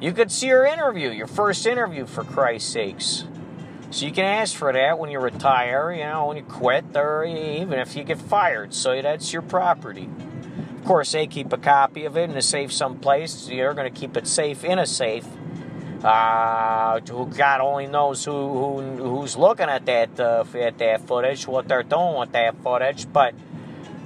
You 0.00 0.12
could 0.12 0.30
see 0.30 0.46
your 0.48 0.64
interview, 0.64 1.10
your 1.10 1.26
first 1.26 1.66
interview, 1.66 2.06
for 2.06 2.22
Christ's 2.22 2.72
sakes. 2.72 3.24
So 3.90 4.06
you 4.06 4.12
can 4.12 4.24
ask 4.24 4.54
for 4.54 4.72
that 4.72 4.98
when 4.98 5.10
you 5.10 5.18
retire, 5.18 5.92
you 5.92 6.04
know, 6.04 6.26
when 6.26 6.36
you 6.36 6.42
quit, 6.42 6.84
or 6.94 7.24
even 7.24 7.78
if 7.78 7.96
you 7.96 8.04
get 8.04 8.18
fired. 8.18 8.74
So 8.74 9.00
that's 9.00 9.32
your 9.32 9.42
property. 9.42 10.08
Of 10.76 10.84
course, 10.84 11.12
they 11.12 11.26
keep 11.26 11.52
a 11.52 11.58
copy 11.58 12.04
of 12.04 12.16
it 12.16 12.30
in 12.30 12.36
a 12.36 12.42
safe 12.42 12.72
someplace. 12.72 13.46
They're 13.46 13.74
going 13.74 13.92
to 13.92 14.00
keep 14.00 14.16
it 14.16 14.26
safe 14.26 14.62
in 14.62 14.78
a 14.78 14.86
safe. 14.86 15.26
Uh, 16.04 17.00
who 17.00 17.26
God 17.26 17.60
only 17.60 17.88
knows 17.88 18.24
who, 18.24 18.30
who 18.30 18.80
who's 18.98 19.36
looking 19.36 19.68
at 19.68 19.84
that 19.86 20.20
uh, 20.20 20.44
at 20.54 20.78
that 20.78 21.06
footage, 21.08 21.48
what 21.48 21.66
they're 21.66 21.82
doing 21.82 22.20
with 22.20 22.30
that 22.32 22.54
footage. 22.62 23.12
But 23.12 23.34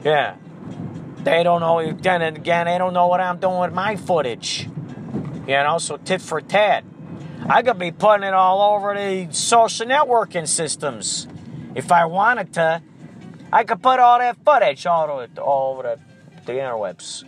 yeah, 0.02 0.36
they 1.24 1.42
don't 1.42 1.60
know. 1.60 1.78
And 1.78 2.36
again, 2.36 2.66
they 2.66 2.78
don't 2.78 2.92
know 2.92 3.06
what 3.06 3.20
I'm 3.20 3.38
doing 3.38 3.60
with 3.60 3.72
my 3.72 3.96
footage. 3.96 4.68
You 5.46 5.54
know, 5.54 5.78
so 5.78 5.96
tit 5.96 6.20
for 6.20 6.40
tat. 6.40 6.84
I 7.48 7.62
could 7.62 7.78
be 7.78 7.90
putting 7.90 8.24
it 8.24 8.34
all 8.34 8.76
over 8.76 8.94
the 8.94 9.28
social 9.32 9.86
networking 9.86 10.46
systems. 10.46 11.26
If 11.74 11.90
I 11.90 12.04
wanted 12.04 12.52
to, 12.54 12.82
I 13.52 13.64
could 13.64 13.82
put 13.82 13.98
all 13.98 14.18
that 14.18 14.36
footage 14.44 14.86
all 14.86 15.10
over, 15.10 15.28
all 15.40 15.74
over 15.74 15.82
the, 15.82 15.98
the 16.46 16.52
interwebs. 16.52 17.24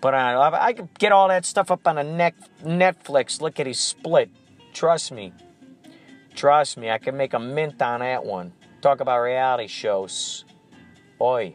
But 0.00 0.14
I, 0.14 0.68
I 0.68 0.72
could 0.74 0.96
get 0.98 1.12
all 1.12 1.28
that 1.28 1.44
stuff 1.44 1.70
up 1.70 1.86
on 1.86 1.98
a 1.98 2.04
net, 2.04 2.34
Netflix. 2.62 3.40
Look 3.40 3.58
at 3.58 3.66
his 3.66 3.80
split. 3.80 4.30
Trust 4.72 5.12
me. 5.12 5.32
Trust 6.34 6.76
me, 6.76 6.90
I 6.90 6.98
can 6.98 7.16
make 7.16 7.32
a 7.32 7.38
mint 7.38 7.80
on 7.80 8.00
that 8.00 8.24
one. 8.24 8.52
Talk 8.80 9.00
about 9.00 9.20
reality 9.20 9.66
shows. 9.66 10.44
Boy. 11.18 11.54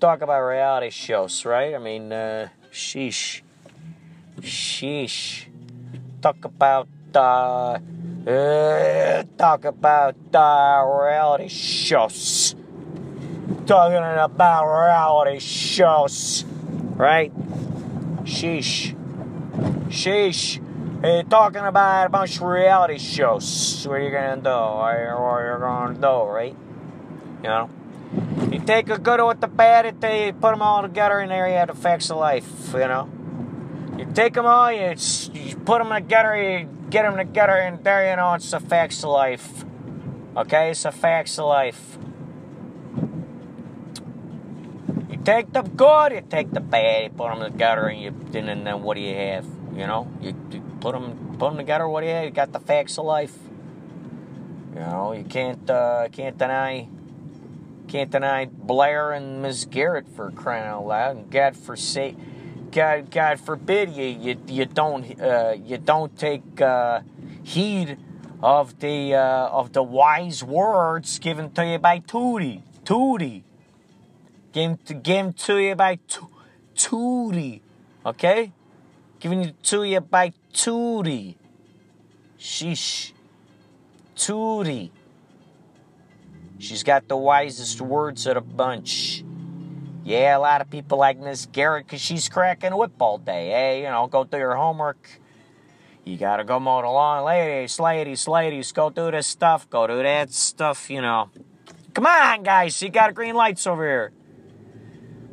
Talk 0.00 0.22
about 0.22 0.42
reality 0.42 0.90
shows, 0.90 1.44
right? 1.44 1.74
I 1.74 1.78
mean, 1.78 2.12
uh, 2.12 2.48
sheesh. 2.72 3.42
Sheesh 4.40 5.46
talk 6.20 6.44
about 6.44 6.88
uh, 7.14 7.78
uh, 8.26 9.22
talk 9.38 9.64
about 9.64 10.16
uh, 10.34 10.84
reality 10.84 11.48
shows. 11.48 12.56
Talking 13.66 14.02
about 14.02 14.64
reality 14.66 15.38
shows, 15.38 16.44
right? 16.96 17.32
Sheesh, 18.24 18.96
sheesh. 19.88 20.60
Hey, 21.02 21.22
talking 21.28 21.64
about 21.64 22.06
a 22.06 22.08
bunch 22.08 22.36
of 22.36 22.42
reality 22.42 22.98
shows. 22.98 23.86
What 23.86 23.94
are 23.94 24.02
you 24.02 24.10
gonna 24.10 24.36
do? 24.36 24.48
What 24.48 24.96
are 24.96 25.54
you 25.54 25.60
gonna 25.60 25.94
do, 25.94 26.30
right? 26.30 26.56
You 27.42 27.48
know. 27.48 27.83
Take 28.66 28.88
a 28.88 28.98
good 28.98 29.22
with 29.22 29.40
the 29.40 29.46
bad, 29.46 29.84
and 29.84 30.26
you 30.26 30.32
put 30.32 30.52
them 30.52 30.62
all 30.62 30.82
together, 30.82 31.18
and 31.18 31.30
there 31.30 31.46
you 31.48 31.54
have 31.54 31.68
the 31.68 31.74
facts 31.74 32.10
of 32.10 32.16
life. 32.16 32.72
You 32.72 32.88
know. 32.88 33.10
You 33.98 34.06
take 34.12 34.34
them 34.34 34.46
all, 34.46 34.72
you, 34.72 34.96
you 35.34 35.56
put 35.56 35.78
them 35.78 35.90
together, 35.92 36.34
you 36.34 36.68
get 36.90 37.02
them 37.02 37.16
together, 37.16 37.52
and 37.52 37.84
there 37.84 38.10
you 38.10 38.16
know 38.16 38.34
it's 38.34 38.50
the 38.50 38.58
facts 38.58 39.04
of 39.04 39.10
life. 39.10 39.64
Okay, 40.36 40.70
it's 40.70 40.82
the 40.82 40.90
facts 40.90 41.38
of 41.38 41.44
life. 41.44 41.98
You 45.08 45.18
take 45.22 45.52
the 45.52 45.62
good, 45.62 46.12
you 46.12 46.22
take 46.28 46.50
the 46.50 46.60
bad, 46.60 47.04
you 47.04 47.10
put 47.10 47.38
them 47.38 47.52
together, 47.52 47.86
and 47.86 48.00
you 48.00 48.08
and 48.34 48.66
then 48.66 48.82
what 48.82 48.94
do 48.94 49.00
you 49.00 49.14
have? 49.14 49.44
You 49.76 49.86
know, 49.86 50.10
you, 50.20 50.34
you 50.50 50.60
put 50.80 50.92
them 50.92 51.36
put 51.38 51.50
them 51.50 51.58
together. 51.58 51.86
What 51.86 52.00
do 52.00 52.08
you 52.08 52.14
have? 52.14 52.24
You 52.24 52.30
got 52.30 52.52
the 52.52 52.60
facts 52.60 52.98
of 52.98 53.04
life. 53.04 53.36
You 54.74 54.80
know, 54.80 55.12
you 55.12 55.22
can't 55.22 55.70
uh, 55.70 56.08
can't 56.10 56.36
deny 56.36 56.88
can't 57.94 58.10
deny 58.10 58.44
Blair 58.46 59.12
and 59.12 59.40
Ms. 59.40 59.66
Garrett 59.66 60.08
for 60.16 60.32
crying 60.32 60.66
out 60.66 60.84
loud, 60.84 61.16
and 61.16 61.30
God 61.30 61.54
forsake 61.56 62.16
God, 62.72 63.08
God 63.08 63.38
forbid 63.38 63.90
you 63.90 64.06
you, 64.06 64.36
you 64.48 64.64
don't 64.64 65.04
uh, 65.22 65.54
you 65.56 65.78
don't 65.78 66.18
take 66.18 66.60
uh, 66.60 67.02
heed 67.44 67.96
of 68.42 68.80
the 68.80 69.14
uh, 69.14 69.46
of 69.46 69.72
the 69.74 69.84
wise 69.84 70.42
words 70.42 71.20
given 71.20 71.52
to 71.52 71.64
you 71.64 71.78
by 71.78 72.00
Tootie. 72.00 72.62
Tootie. 72.84 73.44
Given 74.52 74.78
to, 74.86 74.94
given 74.94 75.32
to 75.34 75.58
you 75.58 75.76
by 75.76 76.00
to, 76.08 76.28
Tootie. 76.74 77.60
Okay? 78.04 78.50
Given 79.20 79.54
to 79.62 79.84
you 79.84 80.00
by 80.00 80.32
Tootie. 80.52 81.36
Sheesh. 82.40 83.12
Tootie. 84.16 84.90
She's 86.58 86.82
got 86.82 87.08
the 87.08 87.16
wisest 87.16 87.80
words 87.80 88.26
of 88.26 88.34
the 88.34 88.40
bunch. 88.40 89.24
Yeah, 90.04 90.36
a 90.36 90.38
lot 90.38 90.60
of 90.60 90.70
people 90.70 90.98
like 90.98 91.18
Miss 91.18 91.46
Garrett 91.46 91.86
because 91.86 92.00
she's 92.00 92.28
cracking 92.28 92.72
a 92.72 92.76
whip 92.76 92.92
all 93.00 93.18
day. 93.18 93.50
Hey, 93.50 93.82
you 93.82 93.88
know, 93.88 94.06
go 94.06 94.24
do 94.24 94.36
your 94.36 94.54
homework. 94.54 95.08
You 96.04 96.18
gotta 96.18 96.44
go 96.44 96.60
mow 96.60 96.82
the 96.82 96.88
lawn. 96.88 97.24
Ladies, 97.24 97.80
ladies, 97.80 98.28
ladies, 98.28 98.72
go 98.72 98.90
do 98.90 99.10
this 99.10 99.26
stuff. 99.26 99.68
Go 99.70 99.86
do 99.86 100.02
that 100.02 100.30
stuff, 100.32 100.90
you 100.90 101.00
know. 101.00 101.30
Come 101.94 102.06
on, 102.06 102.42
guys. 102.42 102.80
You 102.82 102.90
got 102.90 103.14
green 103.14 103.34
lights 103.34 103.66
over 103.66 103.84
here. 103.84 104.12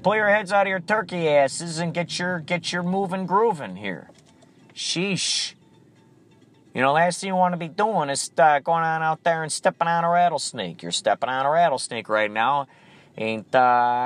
Pull 0.04 0.16
your 0.16 0.30
heads 0.30 0.52
out 0.52 0.66
of 0.66 0.70
your 0.70 0.80
turkey 0.80 1.28
asses 1.28 1.78
and 1.78 1.94
get 1.94 2.18
your 2.18 2.40
get 2.40 2.72
your 2.72 2.84
moving 2.84 3.26
grooving 3.26 3.76
here. 3.76 4.10
Sheesh. 4.74 5.54
You 6.74 6.82
know, 6.82 6.94
last 6.94 7.20
thing 7.20 7.28
you 7.28 7.36
want 7.36 7.54
to 7.54 7.58
be 7.58 7.68
doing 7.68 8.10
is 8.10 8.32
uh, 8.38 8.60
going 8.60 8.84
on 8.84 9.04
out 9.04 9.24
there 9.24 9.44
and 9.44 9.52
stepping 9.52 9.88
on 9.88 10.04
a 10.04 10.10
rattlesnake. 10.10 10.82
You're 10.82 10.92
stepping 10.92 11.30
on 11.30 11.46
a 11.46 11.50
rattlesnake 11.50 12.08
right 12.08 12.32
now 12.32 12.68
and 13.18 13.46
uh, 13.54 13.60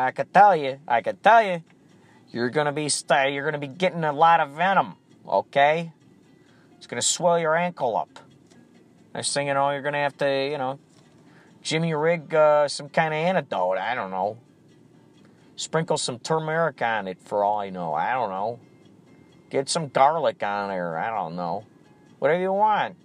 I 0.08 0.12
could 0.16 0.34
tell 0.34 0.56
you, 0.56 0.80
I 0.88 1.02
could 1.02 1.22
tell 1.22 1.44
you, 1.44 1.64
you're 2.32 2.50
gonna 2.50 2.74
be 2.74 2.90
st- 2.90 3.34
you're 3.34 3.46
gonna 3.46 3.60
be 3.60 3.68
getting 3.68 4.04
a 4.04 4.12
lot 4.12 4.40
of 4.40 4.52
venom. 4.52 4.96
Okay, 5.28 5.92
it's 6.78 6.88
gonna 6.88 7.02
swell 7.02 7.40
your 7.40 7.56
ankle 7.56 7.96
up. 7.96 8.20
Next 9.14 9.34
thing 9.34 9.48
you 9.48 9.54
know, 9.54 9.70
you're 9.72 9.82
gonna 9.82 10.00
have 10.00 10.18
to, 10.18 10.50
you 10.50 10.58
know, 10.58 10.80
Jimmy 11.62 11.94
rig 11.94 12.34
uh, 12.34 12.68
some 12.68 12.90
kind 12.90 13.14
of 13.14 13.18
antidote. 13.18 13.78
I 13.78 13.96
don't 13.96 14.12
know. 14.12 14.38
Sprinkle 15.56 15.98
some 15.98 16.20
turmeric 16.20 16.82
on 16.82 17.08
it 17.08 17.22
for 17.22 17.44
all 17.44 17.60
I 17.60 17.70
know. 17.70 17.94
I 17.94 18.14
don't 18.14 18.30
know. 18.30 18.60
Get 19.50 19.70
some 19.70 19.88
garlic 19.88 20.44
on 20.44 20.70
there. 20.70 20.98
I 20.98 21.16
don't 21.16 21.36
know. 21.36 21.64
Whatever 22.20 22.42
you 22.42 22.54
want. 22.54 22.96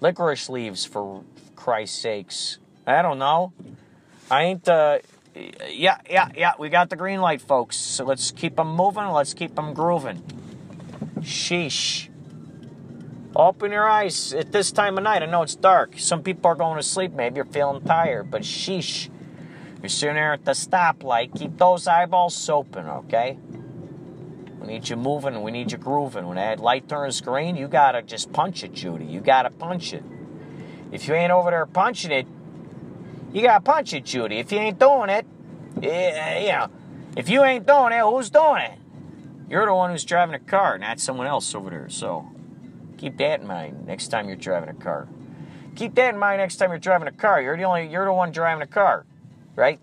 Licorice 0.00 0.48
leaves 0.48 0.84
for 0.84 1.24
Christ's 1.54 1.98
sakes. 1.98 2.58
I 2.86 3.02
don't 3.02 3.18
know. 3.18 3.52
I 4.30 4.42
ain't 4.42 4.68
uh 4.68 4.98
yeah, 5.68 5.98
yeah, 6.08 6.28
yeah. 6.34 6.52
We 6.58 6.68
got 6.68 6.88
the 6.88 6.96
green 6.96 7.20
light, 7.20 7.42
folks. 7.42 7.76
So 7.76 8.04
let's 8.04 8.30
keep 8.30 8.56
them 8.56 8.74
moving. 8.74 9.06
Let's 9.08 9.34
keep 9.34 9.54
them 9.54 9.74
grooving. 9.74 10.22
Sheesh. 11.20 12.08
Open 13.34 13.70
your 13.70 13.86
eyes 13.86 14.32
at 14.32 14.52
this 14.52 14.72
time 14.72 14.96
of 14.96 15.04
night. 15.04 15.22
I 15.22 15.26
know 15.26 15.42
it's 15.42 15.56
dark. 15.56 15.98
Some 15.98 16.22
people 16.22 16.50
are 16.50 16.54
going 16.54 16.78
to 16.78 16.82
sleep. 16.82 17.12
Maybe 17.12 17.36
you're 17.36 17.44
feeling 17.44 17.82
tired, 17.82 18.30
but 18.30 18.42
sheesh. 18.42 19.10
You're 19.82 19.90
sitting 19.90 20.14
there 20.14 20.32
at 20.32 20.46
the 20.46 20.52
stoplight. 20.52 21.38
Keep 21.38 21.58
those 21.58 21.86
eyeballs 21.86 22.48
open, 22.48 22.86
okay? 22.86 23.38
We 24.66 24.72
need 24.72 24.88
you 24.88 24.96
moving. 24.96 25.40
We 25.42 25.52
need 25.52 25.70
you 25.70 25.78
grooving. 25.78 26.26
When 26.26 26.36
that 26.36 26.58
light 26.58 26.88
turns 26.88 27.20
green, 27.20 27.54
you 27.54 27.68
gotta 27.68 28.02
just 28.02 28.32
punch 28.32 28.64
it, 28.64 28.72
Judy. 28.72 29.04
You 29.04 29.20
gotta 29.20 29.50
punch 29.50 29.92
it. 29.92 30.02
If 30.90 31.06
you 31.06 31.14
ain't 31.14 31.30
over 31.30 31.52
there 31.52 31.66
punching 31.66 32.10
it, 32.10 32.26
you 33.32 33.42
gotta 33.42 33.62
punch 33.62 33.94
it, 33.94 34.04
Judy. 34.04 34.38
If 34.38 34.50
you 34.50 34.58
ain't 34.58 34.80
doing 34.80 35.08
it, 35.08 35.24
yeah, 35.80 36.40
you 36.40 36.48
know, 36.48 36.70
if 37.16 37.28
you 37.28 37.44
ain't 37.44 37.64
doing 37.64 37.92
it, 37.92 38.00
who's 38.00 38.28
doing 38.28 38.62
it? 38.62 38.78
You're 39.48 39.66
the 39.66 39.74
one 39.74 39.92
who's 39.92 40.04
driving 40.04 40.34
a 40.34 40.40
car, 40.40 40.78
not 40.78 40.98
someone 40.98 41.28
else 41.28 41.54
over 41.54 41.70
there. 41.70 41.88
So 41.88 42.28
keep 42.98 43.18
that 43.18 43.42
in 43.42 43.46
mind 43.46 43.86
next 43.86 44.08
time 44.08 44.26
you're 44.26 44.36
driving 44.36 44.68
a 44.68 44.74
car. 44.74 45.06
Keep 45.76 45.94
that 45.94 46.14
in 46.14 46.18
mind 46.18 46.40
next 46.40 46.56
time 46.56 46.70
you're 46.70 46.80
driving 46.80 47.06
a 47.06 47.12
car. 47.12 47.40
You're 47.40 47.56
the 47.56 47.62
only 47.62 47.86
you're 47.86 48.06
the 48.06 48.12
one 48.12 48.32
driving 48.32 48.62
a 48.62 48.66
car, 48.66 49.06
right? 49.54 49.78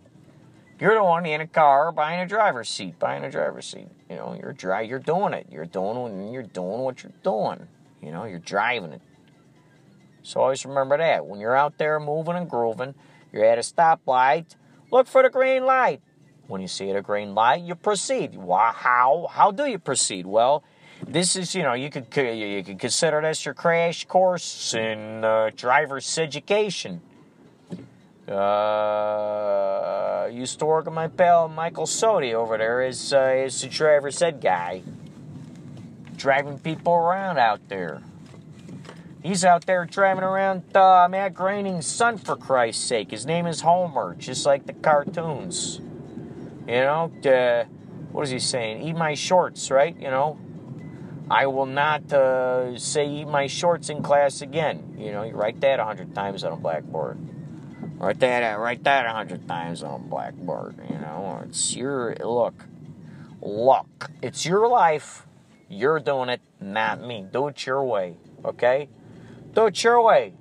You're 0.79 0.95
the 0.95 1.03
one 1.03 1.25
in 1.25 1.41
a 1.41 1.47
car 1.47 1.91
buying 1.91 2.21
a 2.21 2.27
driver's 2.27 2.69
seat, 2.69 2.99
buying 2.99 3.23
a 3.23 3.31
driver's 3.31 3.67
seat. 3.67 3.87
You 4.09 4.15
know, 4.15 4.37
you're 4.39 4.53
dry, 4.53 4.81
you're 4.81 4.99
doing 4.99 5.33
it. 5.33 5.47
You're 5.51 5.65
doing 5.65 6.33
you're 6.33 6.43
doing 6.43 6.81
what 6.81 7.03
you're 7.03 7.13
doing. 7.23 7.67
You 8.01 8.11
know, 8.11 8.25
you're 8.25 8.39
driving 8.39 8.93
it. 8.93 9.01
So 10.23 10.41
always 10.41 10.65
remember 10.65 10.97
that. 10.97 11.25
When 11.25 11.39
you're 11.39 11.55
out 11.55 11.77
there 11.77 11.99
moving 11.99 12.35
and 12.35 12.49
grooving, 12.49 12.95
you're 13.31 13.45
at 13.45 13.57
a 13.57 13.61
stoplight, 13.61 14.55
look 14.91 15.07
for 15.07 15.23
the 15.23 15.29
green 15.29 15.65
light. 15.65 16.01
When 16.47 16.61
you 16.61 16.67
see 16.67 16.91
the 16.91 17.01
green 17.01 17.33
light, 17.33 17.61
you 17.63 17.75
proceed. 17.75 18.35
How? 18.35 19.27
How 19.31 19.51
do 19.51 19.65
you 19.65 19.79
proceed? 19.79 20.25
Well, 20.25 20.63
this 21.07 21.35
is, 21.35 21.55
you 21.55 21.63
know, 21.63 21.73
you 21.73 21.89
could 21.89 22.07
you 22.15 22.63
could 22.63 22.79
consider 22.79 23.21
this 23.21 23.45
your 23.45 23.53
crash 23.53 24.05
course 24.05 24.73
in 24.73 25.23
uh, 25.23 25.51
driver's 25.55 26.17
education. 26.17 27.01
Uh, 28.27 30.29
used 30.31 30.59
to 30.59 30.65
work 30.65 30.85
with 30.85 30.93
my 30.93 31.09
pal 31.09 31.49
Michael 31.49 31.85
Sodi 31.85 32.33
over 32.33 32.57
there, 32.57 32.81
is 32.81 33.13
uh, 33.13 33.17
as 33.17 33.61
the 33.61 33.67
driver's 33.67 34.17
said 34.17 34.39
guy, 34.39 34.81
driving 36.15 36.57
people 36.59 36.93
around 36.93 37.37
out 37.37 37.67
there. 37.67 38.01
He's 39.21 39.45
out 39.45 39.65
there 39.65 39.85
driving 39.85 40.23
around 40.23 40.75
uh, 40.75 41.07
Matt 41.09 41.33
Groening's 41.33 41.85
son, 41.85 42.17
for 42.17 42.35
Christ's 42.35 42.83
sake. 42.83 43.11
His 43.11 43.25
name 43.25 43.45
is 43.45 43.61
Homer, 43.61 44.15
just 44.15 44.45
like 44.45 44.65
the 44.65 44.73
cartoons. 44.73 45.79
You 46.67 46.81
know, 46.81 47.11
uh, 47.25 47.65
what 48.11 48.23
is 48.23 48.29
he 48.29 48.39
saying? 48.39 48.83
Eat 48.83 48.95
my 48.95 49.15
shorts, 49.15 49.71
right? 49.71 49.95
You 49.97 50.09
know, 50.09 50.39
I 51.29 51.47
will 51.47 51.65
not 51.65 52.11
uh, 52.11 52.77
say 52.77 53.09
eat 53.09 53.27
my 53.27 53.47
shorts 53.47 53.89
in 53.89 54.03
class 54.03 54.41
again. 54.41 54.95
You 54.97 55.11
know, 55.11 55.23
you 55.23 55.33
write 55.33 55.59
that 55.61 55.79
a 55.79 55.85
hundred 55.85 56.15
times 56.15 56.43
on 56.43 56.53
a 56.53 56.57
blackboard. 56.57 57.17
Write 58.03 58.19
that, 58.19 58.59
write 58.59 58.83
that 58.83 59.05
a 59.05 59.13
hundred 59.13 59.47
times 59.47 59.81
on 59.81 59.93
a 59.93 60.03
blackboard. 60.03 60.75
You 60.89 60.97
know, 60.97 61.41
it's 61.45 61.73
your 61.73 62.13
look, 62.15 62.65
look. 63.41 64.11
It's 64.21 64.45
your 64.45 64.67
life. 64.67 65.25
You're 65.69 66.01
doing 66.01 66.27
it, 66.27 66.41
not 66.59 66.99
me. 66.99 67.25
Do 67.31 67.47
it 67.47 67.65
your 67.65 67.81
way, 67.85 68.17
okay? 68.43 68.89
Do 69.53 69.67
it 69.67 69.81
your 69.85 70.01
way. 70.01 70.33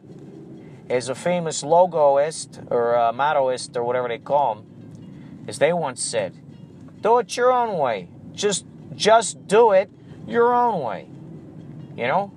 As 0.90 1.08
a 1.08 1.14
famous 1.14 1.62
logoist 1.62 2.68
or 2.68 2.96
uh, 2.96 3.12
mottoist 3.12 3.76
or 3.76 3.84
whatever 3.84 4.08
they 4.08 4.18
call 4.18 4.56
them, 4.56 5.44
as 5.46 5.60
they 5.60 5.72
once 5.72 6.02
said, 6.02 6.34
do 7.00 7.18
it 7.18 7.36
your 7.36 7.52
own 7.52 7.78
way. 7.78 8.08
Just, 8.34 8.66
just 8.96 9.46
do 9.46 9.70
it 9.70 9.88
your 10.26 10.52
own 10.52 10.82
way. 10.82 11.08
You 11.96 12.08
know? 12.08 12.32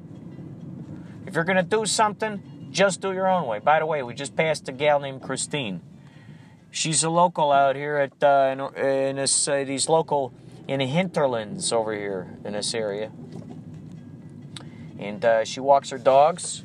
If 1.25 1.33
you're 1.33 1.43
to 1.45 1.63
do 1.63 1.87
something, 1.87 2.43
just 2.75 2.99
do 2.99 3.13
your 3.13 3.27
own 3.27 3.47
way. 3.47 3.59
By 3.59 3.79
the 3.79 3.85
way, 3.85 4.03
we 4.03 4.13
just 4.13 4.35
passed 4.35 4.67
a 4.67 4.73
gal 4.73 4.99
named 4.99 5.21
Christine. 5.21 5.79
She's 6.71 7.03
a 7.03 7.09
local 7.09 7.53
out 7.53 7.77
here 7.77 7.95
at 7.95 8.21
uh, 8.21 8.51
in, 8.51 8.85
in 8.85 9.15
this 9.15 9.47
uh, 9.47 9.63
these 9.63 9.87
local 9.87 10.33
in 10.67 10.79
the 10.79 10.85
hinterlands 10.85 11.71
over 11.71 11.93
here 11.93 12.37
in 12.43 12.51
this 12.51 12.73
area, 12.73 13.11
and 14.99 15.23
uh, 15.23 15.45
she 15.45 15.61
walks 15.61 15.89
her 15.91 15.97
dogs. 15.97 16.63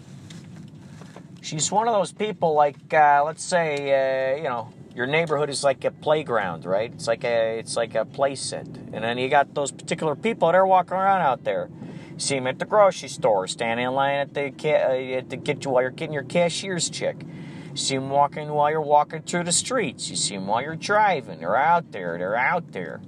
She's 1.43 1.71
one 1.71 1.87
of 1.87 1.95
those 1.95 2.13
people 2.13 2.55
like 2.55 2.93
uh, 2.93 3.23
let's 3.25 3.45
say 3.45 3.77
uh, 3.77 4.37
you 4.37 4.49
know 4.49 4.73
your 4.97 5.07
neighborhood 5.07 5.49
is 5.49 5.63
like 5.63 5.85
a 5.85 5.93
playground, 5.93 6.65
right? 6.65 6.93
It's 6.93 7.07
like 7.07 7.23
a 7.23 7.61
it's 7.61 7.77
like 7.77 7.95
a 7.95 8.05
play 8.05 8.35
set, 8.35 8.67
and 8.67 9.05
then 9.05 9.17
you 9.17 9.29
got 9.29 9.55
those 9.55 9.71
particular 9.71 10.17
people 10.17 10.49
that 10.49 10.57
are 10.57 10.67
walking 10.67 10.95
around 10.95 11.23
out 11.23 11.45
there. 11.45 11.71
See 12.21 12.37
him 12.37 12.47
at 12.47 12.59
the 12.59 12.67
grocery 12.67 13.09
store, 13.09 13.49
standing 13.49 13.87
in 13.87 13.95
line 13.95 14.17
at 14.17 14.35
the 14.35 14.53
uh, 14.63 15.17
at 15.19 15.31
the 15.31 15.37
get 15.37 15.65
you 15.65 15.71
while 15.71 15.81
you're 15.81 15.91
getting 15.91 16.13
your 16.13 16.23
cashier's 16.23 16.91
check. 16.91 17.17
See 17.75 17.95
him 17.95 18.11
walking 18.11 18.51
while 18.51 18.71
you're 18.71 18.83
walking 18.83 19.23
through 19.23 19.45
the 19.45 19.53
streets. 19.53 20.11
You 20.11 20.17
see 20.17 20.35
him 20.35 20.47
while 20.47 20.61
you're 20.61 20.77
driving. 20.77 21.41
They're 21.41 21.57
out 21.57 21.93
there. 21.93 22.19
They're 22.19 22.37
out 22.37 22.73
there. 22.73 23.01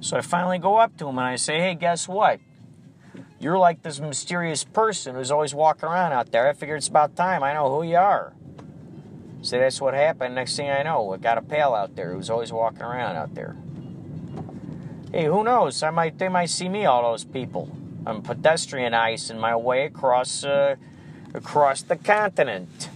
So 0.00 0.16
I 0.16 0.20
finally 0.20 0.60
go 0.60 0.76
up 0.76 0.96
to 0.98 1.08
him 1.08 1.18
and 1.18 1.26
I 1.26 1.34
say, 1.34 1.58
"Hey, 1.58 1.74
guess 1.74 2.06
what? 2.06 2.38
You're 3.40 3.58
like 3.58 3.82
this 3.82 3.98
mysterious 3.98 4.62
person 4.62 5.16
who's 5.16 5.32
always 5.32 5.56
walking 5.56 5.88
around 5.88 6.12
out 6.12 6.30
there. 6.30 6.48
I 6.48 6.52
figure 6.52 6.76
it's 6.76 6.86
about 6.86 7.16
time 7.16 7.42
I 7.42 7.54
know 7.54 7.68
who 7.68 7.82
you 7.82 7.96
are." 7.96 8.32
So 9.40 9.58
that's 9.58 9.80
what 9.80 9.94
happened. 9.94 10.36
Next 10.36 10.56
thing 10.56 10.70
I 10.70 10.84
know, 10.84 11.12
I 11.12 11.16
got 11.16 11.36
a 11.36 11.42
pal 11.42 11.74
out 11.74 11.96
there 11.96 12.14
who's 12.14 12.30
always 12.30 12.52
walking 12.52 12.82
around 12.82 13.16
out 13.16 13.34
there. 13.34 13.56
Hey, 15.10 15.24
who 15.24 15.42
knows? 15.42 15.82
I 15.82 15.90
might 15.90 16.16
they 16.16 16.28
might 16.28 16.48
see 16.48 16.68
me, 16.68 16.86
all 16.86 17.02
those 17.10 17.24
people. 17.24 17.81
I'm 18.06 18.22
pedestrianizing 18.22 19.38
my 19.38 19.56
way 19.56 19.86
across 19.86 20.44
uh, 20.44 20.76
across 21.34 21.82
the 21.82 21.96
continent 21.96 22.88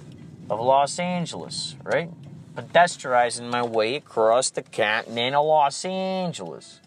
of 0.51 0.61
Los 0.61 0.99
Angeles, 0.99 1.77
right? 1.83 2.11
Pedestrianizing 2.55 3.51
my 3.51 3.62
way 3.62 3.97
across 3.97 4.51
the 4.51 4.62
continent 4.62 5.35
of 5.35 5.47
Los 5.47 5.85
Angeles. 5.85 6.81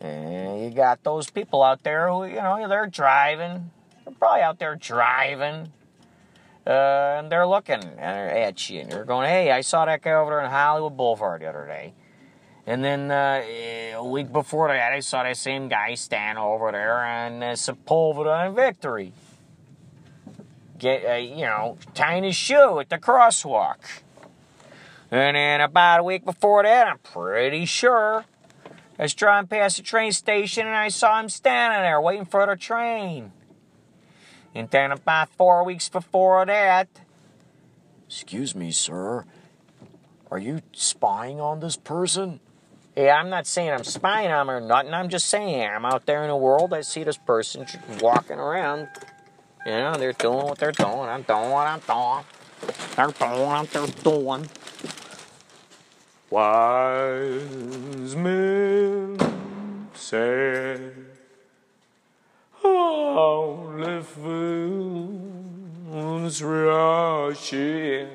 And 0.00 0.64
you 0.64 0.70
got 0.70 1.02
those 1.02 1.30
people 1.30 1.62
out 1.62 1.82
there 1.82 2.08
who, 2.08 2.24
you 2.24 2.36
know, 2.36 2.66
they're 2.68 2.86
driving. 2.86 3.70
They're 4.04 4.14
probably 4.14 4.42
out 4.42 4.58
there 4.58 4.76
driving 4.76 5.72
uh, 6.66 7.16
and 7.18 7.32
they're 7.32 7.46
looking 7.46 7.82
at 7.98 8.68
you, 8.68 8.80
and 8.80 8.90
you're 8.92 9.04
going, 9.04 9.28
"Hey, 9.28 9.50
I 9.50 9.60
saw 9.62 9.84
that 9.86 10.02
guy 10.02 10.12
over 10.12 10.30
there 10.30 10.40
in 10.40 10.50
Hollywood 10.50 10.96
Boulevard 10.96 11.42
the 11.42 11.46
other 11.46 11.66
day." 11.66 11.94
And 12.66 12.84
then 12.84 13.10
uh, 13.10 13.42
a 13.96 14.04
week 14.04 14.32
before 14.32 14.68
that, 14.68 14.92
I 14.92 15.00
saw 15.00 15.22
that 15.22 15.36
same 15.36 15.68
guy 15.68 15.94
stand 15.94 16.38
over 16.38 16.70
there 16.72 16.98
on 16.98 17.42
uh, 17.42 17.52
Sepulveda 17.52 18.46
and 18.46 18.54
Victory, 18.54 19.12
get 20.78 21.04
uh, 21.04 21.14
you 21.14 21.46
know, 21.46 21.78
tying 21.94 22.24
his 22.24 22.36
shoe 22.36 22.78
at 22.78 22.90
the 22.90 22.98
crosswalk. 22.98 23.78
And 25.10 25.36
then 25.36 25.60
about 25.60 26.00
a 26.00 26.02
week 26.04 26.24
before 26.24 26.62
that, 26.62 26.86
I'm 26.86 26.98
pretty 26.98 27.64
sure 27.64 28.24
I 28.98 29.02
was 29.02 29.14
driving 29.14 29.48
past 29.48 29.78
the 29.78 29.82
train 29.82 30.12
station 30.12 30.66
and 30.66 30.76
I 30.76 30.88
saw 30.88 31.18
him 31.18 31.28
standing 31.28 31.80
there 31.80 32.00
waiting 32.00 32.26
for 32.26 32.46
the 32.46 32.54
train. 32.54 33.32
And 34.54 34.70
then 34.70 34.92
about 34.92 35.30
four 35.30 35.64
weeks 35.64 35.88
before 35.88 36.44
that, 36.46 36.88
excuse 38.06 38.54
me, 38.54 38.70
sir, 38.70 39.24
are 40.30 40.38
you 40.38 40.60
spying 40.72 41.40
on 41.40 41.60
this 41.60 41.76
person? 41.76 42.40
Yeah, 42.96 43.16
I'm 43.16 43.30
not 43.30 43.46
saying 43.46 43.70
I'm 43.70 43.84
spying 43.84 44.30
on 44.30 44.48
him 44.48 44.50
or 44.50 44.60
nothing. 44.60 44.92
I'm 44.92 45.08
just 45.08 45.26
saying 45.26 45.68
I'm 45.68 45.84
out 45.84 46.06
there 46.06 46.22
in 46.22 46.28
the 46.28 46.36
world. 46.36 46.74
I 46.74 46.80
see 46.80 47.04
this 47.04 47.16
person 47.16 47.66
walking 48.00 48.38
around. 48.38 48.88
You 49.64 49.72
know, 49.72 49.94
they're 49.94 50.12
doing 50.12 50.46
what 50.46 50.58
they're 50.58 50.72
doing. 50.72 51.08
I'm 51.08 51.22
doing 51.22 51.50
what 51.50 51.66
I'm 51.66 51.80
doing. 51.80 52.24
They're 52.96 53.08
doing 53.08 53.40
what 53.42 53.70
they're 53.70 53.86
doing. 54.02 54.48
Wise 56.30 58.16
men 58.16 59.18
say 59.94 60.90
only 62.62 64.02
fools 64.02 65.52
rushing, 66.42 68.08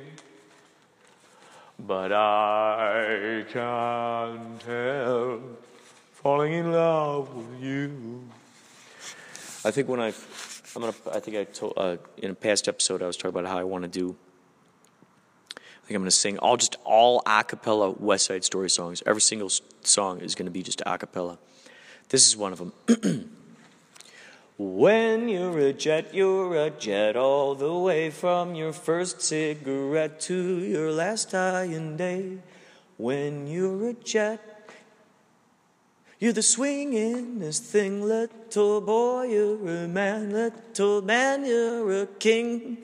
but 1.87 2.11
I 2.11 3.45
can't 3.51 4.61
help 4.63 5.63
falling 6.13 6.53
in 6.53 6.71
love 6.71 7.33
with 7.35 7.61
you. 7.61 8.23
I 9.63 9.71
think 9.71 9.87
when 9.87 9.99
I, 9.99 10.07
I'm 10.75 10.81
gonna, 10.81 10.93
I 11.11 11.19
think 11.19 11.37
I 11.37 11.43
told 11.43 11.73
uh, 11.77 11.97
in 12.17 12.31
a 12.31 12.35
past 12.35 12.67
episode 12.67 13.03
I 13.03 13.07
was 13.07 13.17
talking 13.17 13.37
about 13.37 13.45
how 13.45 13.57
I 13.57 13.63
want 13.63 13.83
to 13.83 13.87
do. 13.87 14.15
I 15.55 15.87
think 15.87 15.97
I'm 15.97 16.01
gonna 16.01 16.11
sing 16.11 16.39
all 16.39 16.57
just 16.57 16.77
all 16.83 17.21
a 17.27 17.43
cappella 17.43 17.91
West 17.91 18.25
Side 18.25 18.43
Story 18.43 18.69
songs. 18.69 19.03
Every 19.05 19.21
single 19.21 19.51
song 19.81 20.21
is 20.21 20.33
gonna 20.33 20.51
be 20.51 20.63
just 20.63 20.81
a 20.85 20.97
cappella. 20.97 21.37
This 22.09 22.27
is 22.27 22.35
one 22.35 22.53
of 22.53 22.59
them. 22.59 23.31
When 24.57 25.27
you're 25.27 25.59
a 25.59 25.73
jet, 25.73 26.13
you're 26.13 26.55
a 26.55 26.69
jet 26.69 27.17
all 27.17 27.55
the 27.55 27.73
way 27.73 28.09
from 28.09 28.55
your 28.55 28.71
first 28.71 29.21
cigarette 29.21 30.21
to 30.21 30.59
your 30.59 30.91
last 30.91 31.31
dying 31.31 31.97
day. 31.97 32.37
When 32.95 33.47
you're 33.47 33.89
a 33.89 33.93
jet, 33.93 34.39
you're 36.19 36.31
the 36.31 36.39
swingingest 36.39 37.63
thing, 37.63 38.01
little 38.01 38.79
boy. 38.79 39.23
You're 39.23 39.83
a 39.83 39.87
man, 39.89 40.31
little 40.31 41.01
man. 41.01 41.45
You're 41.45 42.03
a 42.03 42.07
king. 42.07 42.77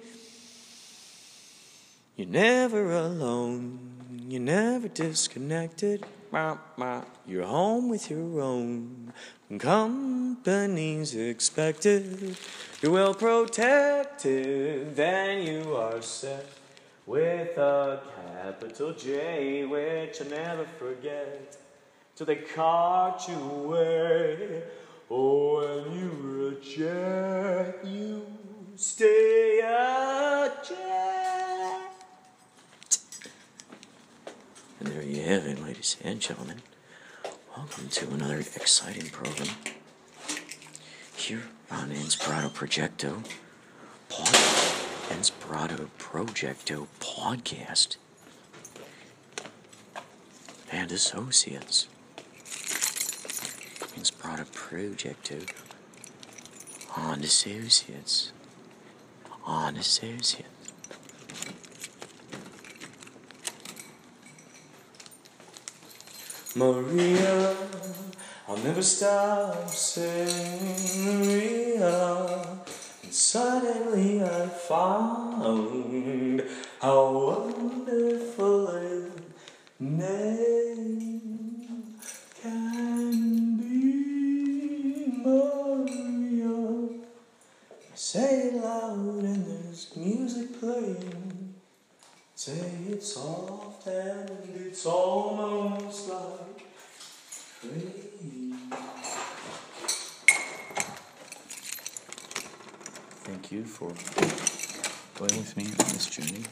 You're 2.18 2.28
never 2.28 2.92
alone. 2.92 3.80
You're 4.28 4.42
never 4.42 4.90
disconnected. 4.90 6.06
You're 7.26 7.46
home 7.46 7.88
with 7.88 8.10
your 8.12 8.42
own. 8.42 9.14
Company's 9.60 11.14
expected. 11.14 12.38
You're 12.82 12.92
well 12.92 13.14
protected. 13.14 14.96
Then 14.96 15.46
you 15.46 15.76
are 15.76 16.02
set 16.02 16.48
with 17.06 17.58
a 17.58 18.02
capital 18.44 18.94
J, 18.94 19.66
which 19.66 20.22
I 20.22 20.28
never 20.30 20.66
forget. 20.80 21.58
Till 22.16 22.26
they 22.26 22.38
caught 22.38 23.28
you 23.28 23.36
away. 23.36 24.64
Oh, 25.10 25.84
when 25.84 26.00
you're 26.00 26.54
a 26.54 27.88
you 27.88 28.26
stay 28.76 29.60
a 29.60 30.52
jet. 30.68 31.92
And 34.80 34.88
there 34.88 35.04
you 35.04 35.22
have 35.24 35.46
it, 35.46 35.62
ladies 35.62 35.98
and 36.04 36.20
gentlemen. 36.22 36.62
Welcome 37.58 37.90
to 37.90 38.08
another 38.12 38.40
exciting 38.40 39.10
program 39.10 39.50
here 41.18 41.44
on 41.70 41.90
Inspirato 41.90 42.50
Projecto 42.50 43.26
pod, 44.08 44.28
Inspirato 45.10 45.90
Projecto 46.00 46.88
podcast 47.02 47.98
and 50.72 50.94
associates. 50.94 51.88
Inspirato 53.98 54.46
Projecto 54.54 55.46
on 56.96 57.20
associates 57.20 58.32
on 59.46 59.76
associates. 59.76 60.51
Maria, 66.54 67.56
I'll 68.48 68.58
never 68.58 68.82
stop 68.82 69.70
saying 69.70 71.06
Maria. 71.06 72.46
And 73.04 73.14
suddenly 73.14 74.22
I 74.22 74.48
found 74.48 76.44
how 76.82 77.12
wonderful 77.12 78.68
a 78.68 79.10
name 79.80 81.22
can 82.42 83.58
be. 83.58 83.72
Maria, 85.24 86.90
say 87.96 88.48
it 88.48 88.56
loud 88.56 89.24
and 89.24 89.46
there's 89.46 89.96
music 89.96 90.60
playing. 90.60 91.56
Say 92.36 92.72
it 92.90 93.04
soft 93.04 93.86
and 93.86 94.30
it's 94.56 94.86
almost 94.88 96.10
like 96.10 96.66
rain. 97.64 98.58
Thank 103.24 103.52
you 103.52 103.64
for 103.64 103.94
going 105.20 105.38
with 105.38 105.56
me 105.56 105.66
on 105.66 105.90
this 105.94 106.08
journey. 106.08 106.44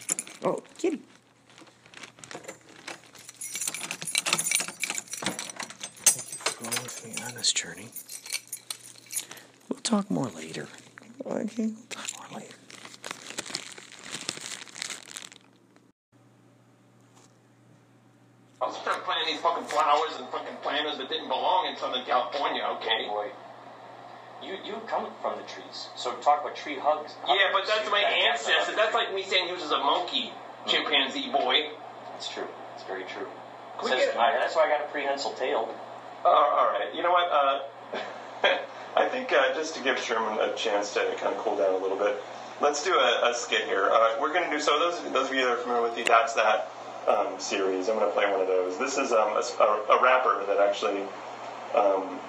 Oh, 0.43 0.61
kitty. 0.77 1.01
Thank 6.05 6.29
you 6.29 6.37
for 6.37 6.63
going 6.63 6.83
with 6.83 7.03
me 7.03 7.11
on 7.25 7.33
this 7.33 7.51
journey. 7.51 7.89
We'll 9.69 9.78
talk 9.89 10.11
more 10.11 10.27
later. 10.29 10.67
Okay, 11.25 11.65
we'll 11.65 11.75
talk 11.89 12.07
more 12.31 12.39
later. 12.39 12.53
I 18.61 18.67
was 18.67 18.77
trying 18.83 18.99
to 18.99 19.05
plant 19.05 19.25
these 19.25 19.39
fucking 19.39 19.65
flowers 19.65 20.19
and 20.19 20.27
fucking 20.29 20.57
planters 20.61 20.97
that 20.97 21.09
didn't 21.09 21.29
belong 21.29 21.67
in 21.71 21.77
Southern 21.77 22.03
California, 22.05 22.61
okay? 22.77 23.07
Oh 23.09 23.23
boy. 23.23 23.27
You 24.45 24.55
you 24.63 24.75
come 24.87 25.07
from 25.21 25.35
the 25.37 25.43
trees, 25.43 25.89
so 25.95 26.13
talk 26.23 26.41
about 26.41 26.55
tree 26.55 26.77
hugs. 26.79 27.15
Yeah, 27.27 27.49
but 27.51 27.67
that's 27.67 27.89
my 27.91 28.01
That- 28.01 28.13
ancestor. 28.35 28.75
That's 28.75 28.93
like 28.93 29.13
me 29.13 29.23
saying 29.23 29.47
he 29.47 29.53
was 29.53 29.71
a 29.71 29.79
monkey 29.79 30.31
chimpanzee 30.67 31.31
boy. 31.31 31.71
That's 32.13 32.29
true. 32.29 32.47
It's 32.75 32.83
very 32.83 33.03
true. 33.03 33.27
Says 33.81 33.89
get 33.91 34.09
it. 34.09 34.15
that's 34.15 34.55
why 34.55 34.65
I 34.65 34.69
got 34.69 34.81
a 34.81 34.91
prehensile 34.91 35.33
tail. 35.33 35.73
Uh, 36.23 36.27
all 36.27 36.67
right. 36.67 36.93
You 36.93 37.01
know 37.03 37.11
what? 37.11 37.31
Uh, 37.31 37.63
I 37.63 37.78
think 39.19 39.33
uh, 39.33 39.53
just 39.53 39.75
to 39.75 39.83
give 39.83 39.99
Sherman 39.99 40.39
a 40.39 40.53
chance 40.55 40.93
to 40.93 40.99
kind 41.17 41.35
of 41.35 41.37
cool 41.39 41.57
down 41.57 41.73
a 41.73 41.77
little 41.77 41.97
bit, 41.97 42.21
let's 42.61 42.83
do 42.83 42.93
a, 42.93 43.29
a 43.29 43.33
skit 43.33 43.65
here. 43.65 43.89
Uh, 43.91 44.15
we're 44.19 44.31
going 44.33 44.49
to 44.49 44.55
do 44.55 44.61
so. 44.61 44.79
Those 44.79 45.01
those 45.11 45.27
of 45.27 45.33
you 45.35 45.41
that 45.41 45.51
are 45.51 45.57
familiar 45.57 45.83
with 45.83 45.95
the 45.95 46.03
That's 46.03 46.33
That 46.33 46.69
um, 47.07 47.39
series, 47.39 47.89
I'm 47.89 47.97
going 47.97 48.07
to 48.07 48.13
play 48.13 48.31
one 48.31 48.39
of 48.39 48.47
those. 48.47 48.77
This 48.77 48.97
is 48.97 49.11
um, 49.11 49.31
a, 49.35 49.63
a- 49.63 50.01
rapper 50.01 50.45
that 50.47 50.59
actually 50.59 51.01
um, 51.75 52.19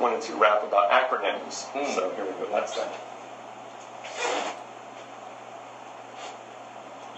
wanted 0.00 0.20
to 0.22 0.34
rap 0.34 0.62
about 0.64 0.90
acronyms. 0.90 1.52
So 1.94 2.12
here 2.14 2.24
we 2.24 2.32
go. 2.32 2.48
That's 2.50 2.74
that. 2.76 2.92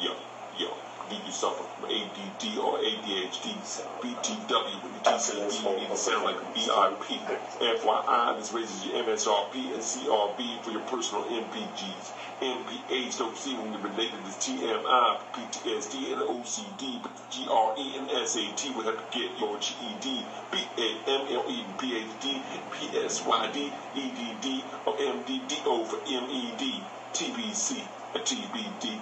Yo, 0.00 0.14
yo, 0.59 0.72
get 1.11 1.24
yourself 1.24 1.61
a 1.61 1.73
ADD 1.94 2.59
or 2.59 2.78
ADHD, 2.78 3.54
BTW 4.02 4.94
TCB, 5.04 5.70
you 5.70 5.76
need 5.80 5.88
to 5.90 5.96
sound 5.96 6.24
like 6.24 6.37
a 6.37 6.44
BIP. 6.57 7.20
FYI, 7.61 8.38
this 8.38 8.52
raises 8.52 8.87
your 8.87 9.04
MSRP 9.04 9.74
and 9.74 9.83
CRB 9.83 10.62
for 10.62 10.70
your 10.70 10.80
personal 10.83 11.24
MPGs. 11.24 12.11
MPH 12.40 13.18
don't 13.18 13.37
see 13.37 13.54
when 13.54 13.72
you're 13.72 13.83
related 13.83 14.24
to 14.24 14.33
TMI, 14.40 15.20
PTSD, 15.35 16.12
and 16.14 16.22
OCD, 16.22 17.02
but 17.02 17.12
the 17.14 17.44
GRE 17.44 17.98
and 17.98 18.28
SAT 18.28 18.74
would 18.74 18.87
have 18.87 18.96
to 18.96 19.18
get 19.18 19.38
your 19.38 19.59
GED, 19.59 20.24
BAMLE, 20.50 21.64
PhD, 21.78 22.42
PSYD, 22.72 23.72
EDD, 23.94 24.64
or 24.87 24.96
MDDO 24.96 25.87
for 25.87 25.98
MED, 26.09 26.83
TBC, 27.12 27.83
or 28.14 28.20
TBD. 28.20 29.00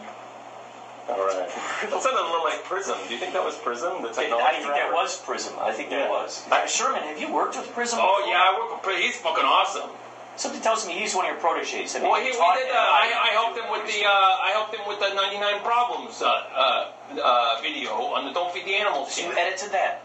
All 1.08 1.18
right. 1.26 1.48
That 1.90 1.98
sounded 2.02 2.20
a 2.22 2.28
little 2.30 2.44
like 2.44 2.62
Prism. 2.64 2.96
Do 3.08 3.12
you 3.14 3.18
think 3.18 3.32
that 3.34 3.44
was 3.44 3.56
Prism? 3.58 4.02
The 4.02 4.10
technology 4.10 4.46
I 4.46 4.52
think 4.62 4.74
that 4.74 4.92
was 4.92 5.18
Prism. 5.20 5.54
I 5.58 5.72
think 5.72 5.90
that 5.90 6.06
Yeah. 6.06 6.10
was. 6.10 6.46
Uh, 6.50 6.64
Sherman, 6.66 7.02
have 7.02 7.18
you 7.20 7.32
worked 7.32 7.56
with 7.56 7.72
Prism? 7.74 7.98
Oh 8.00 8.18
before? 8.22 8.30
yeah, 8.32 8.42
I 8.46 8.58
work 8.58 8.70
with. 8.74 8.82
Pri- 8.82 9.02
He's 9.02 9.16
fucking 9.18 9.44
awesome. 9.44 9.90
Something 10.36 10.62
tells 10.62 10.86
me 10.86 10.94
he's 10.94 11.14
one 11.14 11.26
of 11.26 11.32
your 11.32 11.40
proteges. 11.40 11.92
Have 11.92 12.02
Well, 12.02 12.14
he, 12.16 12.26
we 12.26 12.32
did. 12.32 12.38
Uh, 12.38 12.78
I, 12.78 13.12
I 13.12 13.30
helped 13.36 13.58
him 13.58 13.68
with 13.70 13.84
the. 13.84 14.06
Uh, 14.06 14.08
I 14.08 14.50
helped 14.54 14.74
him 14.74 14.80
with 14.88 14.98
the 15.00 15.12
99 15.12 15.60
problems 15.60 16.22
uh, 16.22 16.26
uh, 16.26 16.88
uh, 17.20 17.60
video 17.60 17.90
on 18.16 18.24
the 18.24 18.32
Don't 18.32 18.50
Feed 18.54 18.64
the 18.64 18.74
Animals. 18.76 19.12
So 19.12 19.26
you 19.28 19.32
edited 19.36 19.72
that? 19.72 20.00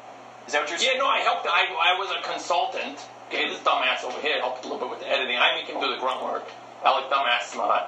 Is 0.48 0.54
that 0.54 0.62
what 0.62 0.70
you're 0.70 0.80
saying? 0.80 0.98
Yeah, 0.98 1.04
no, 1.04 1.08
I 1.08 1.20
helped. 1.20 1.46
I, 1.48 1.68
I 1.72 1.98
was 1.98 2.10
a 2.12 2.22
consultant. 2.28 3.00
Okay, 3.30 3.48
this 3.48 3.60
dumbass 3.60 4.04
over 4.04 4.20
here 4.20 4.40
helped 4.42 4.66
a 4.66 4.68
little 4.68 4.80
bit 4.80 4.90
with 4.90 5.00
the 5.00 5.08
editing. 5.10 5.38
I 5.38 5.56
make 5.56 5.68
him 5.68 5.80
do 5.80 5.92
the 5.94 6.00
grunt 6.00 6.24
work. 6.24 6.48
I 6.84 6.92
like 6.92 7.10
dumbass 7.12 7.44
smart. 7.52 7.84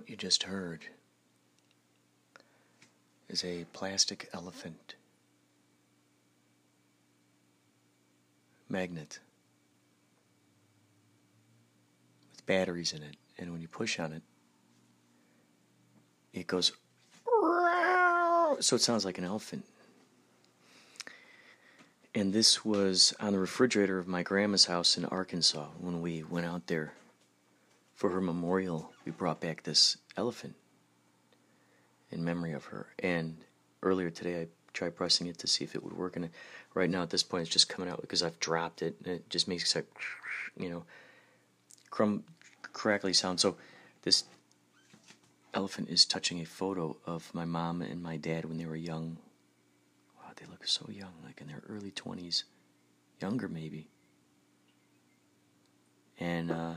What 0.00 0.08
you 0.08 0.16
just 0.16 0.44
heard 0.44 0.86
is 3.28 3.44
a 3.44 3.66
plastic 3.74 4.30
elephant 4.32 4.94
magnet 8.66 9.18
with 12.30 12.46
batteries 12.46 12.94
in 12.94 13.02
it, 13.02 13.16
and 13.36 13.52
when 13.52 13.60
you 13.60 13.68
push 13.68 14.00
on 14.00 14.14
it, 14.14 14.22
it 16.32 16.46
goes 16.46 16.72
so 18.60 18.76
it 18.76 18.80
sounds 18.80 19.04
like 19.04 19.18
an 19.18 19.24
elephant. 19.24 19.66
And 22.14 22.32
this 22.32 22.64
was 22.64 23.12
on 23.20 23.34
the 23.34 23.38
refrigerator 23.38 23.98
of 23.98 24.08
my 24.08 24.22
grandma's 24.22 24.64
house 24.64 24.96
in 24.96 25.04
Arkansas 25.04 25.66
when 25.78 26.00
we 26.00 26.22
went 26.22 26.46
out 26.46 26.68
there 26.68 26.94
for 28.00 28.08
her 28.08 28.20
memorial. 28.22 28.90
We 29.04 29.12
brought 29.12 29.42
back 29.42 29.62
this 29.62 29.98
elephant 30.16 30.54
in 32.10 32.24
memory 32.24 32.52
of 32.54 32.64
her. 32.64 32.86
And 33.00 33.36
earlier 33.82 34.08
today, 34.08 34.40
I 34.40 34.46
tried 34.72 34.96
pressing 34.96 35.26
it 35.26 35.36
to 35.40 35.46
see 35.46 35.64
if 35.64 35.74
it 35.74 35.84
would 35.84 35.92
work. 35.92 36.16
And 36.16 36.30
right 36.72 36.88
now, 36.88 37.02
at 37.02 37.10
this 37.10 37.22
point, 37.22 37.42
it's 37.42 37.50
just 37.50 37.68
coming 37.68 37.90
out 37.90 38.00
because 38.00 38.22
I've 38.22 38.40
dropped 38.40 38.80
it. 38.80 38.96
And 39.04 39.16
it 39.16 39.28
just 39.28 39.48
makes 39.48 39.76
a, 39.76 39.84
you 40.56 40.70
know, 40.70 40.84
crumb, 41.90 42.24
crackly 42.72 43.12
sound. 43.12 43.38
So 43.38 43.56
this 44.00 44.24
elephant 45.52 45.90
is 45.90 46.06
touching 46.06 46.40
a 46.40 46.46
photo 46.46 46.96
of 47.04 47.30
my 47.34 47.44
mom 47.44 47.82
and 47.82 48.02
my 48.02 48.16
dad 48.16 48.46
when 48.46 48.56
they 48.56 48.64
were 48.64 48.76
young. 48.76 49.18
Wow, 50.16 50.30
they 50.36 50.46
look 50.46 50.66
so 50.66 50.86
young, 50.90 51.12
like 51.22 51.42
in 51.42 51.48
their 51.48 51.62
early 51.68 51.90
20s, 51.90 52.44
younger 53.20 53.46
maybe. 53.46 53.88
And 56.18 56.50
uh, 56.50 56.72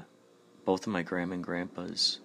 both 0.65 0.87
of 0.87 0.93
my 0.93 1.01
grandma 1.01 1.35
and 1.35 1.43
grandpas, 1.43 2.19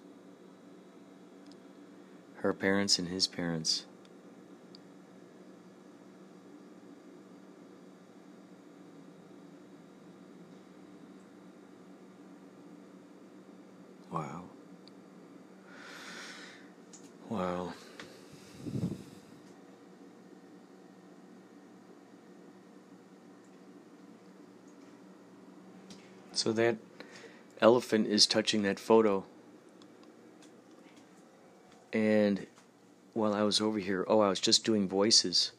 her 2.37 2.53
parents 2.53 2.97
and 2.99 3.09
his 3.09 3.27
parents. 3.27 3.85
Wow. 14.11 14.43
Wow. 17.29 17.73
So 26.31 26.53
that 26.53 26.77
elephant 27.61 28.07
is 28.07 28.25
touching 28.25 28.61
that 28.63 28.79
photo. 28.79 29.25
And 31.91 32.45
while 33.13 33.33
I 33.33 33.43
was 33.43 33.59
over 33.59 33.79
here, 33.79 34.05
oh, 34.07 34.19
I 34.19 34.29
was 34.29 34.39
just 34.39 34.63
doing 34.63 34.87
voices 34.87 35.51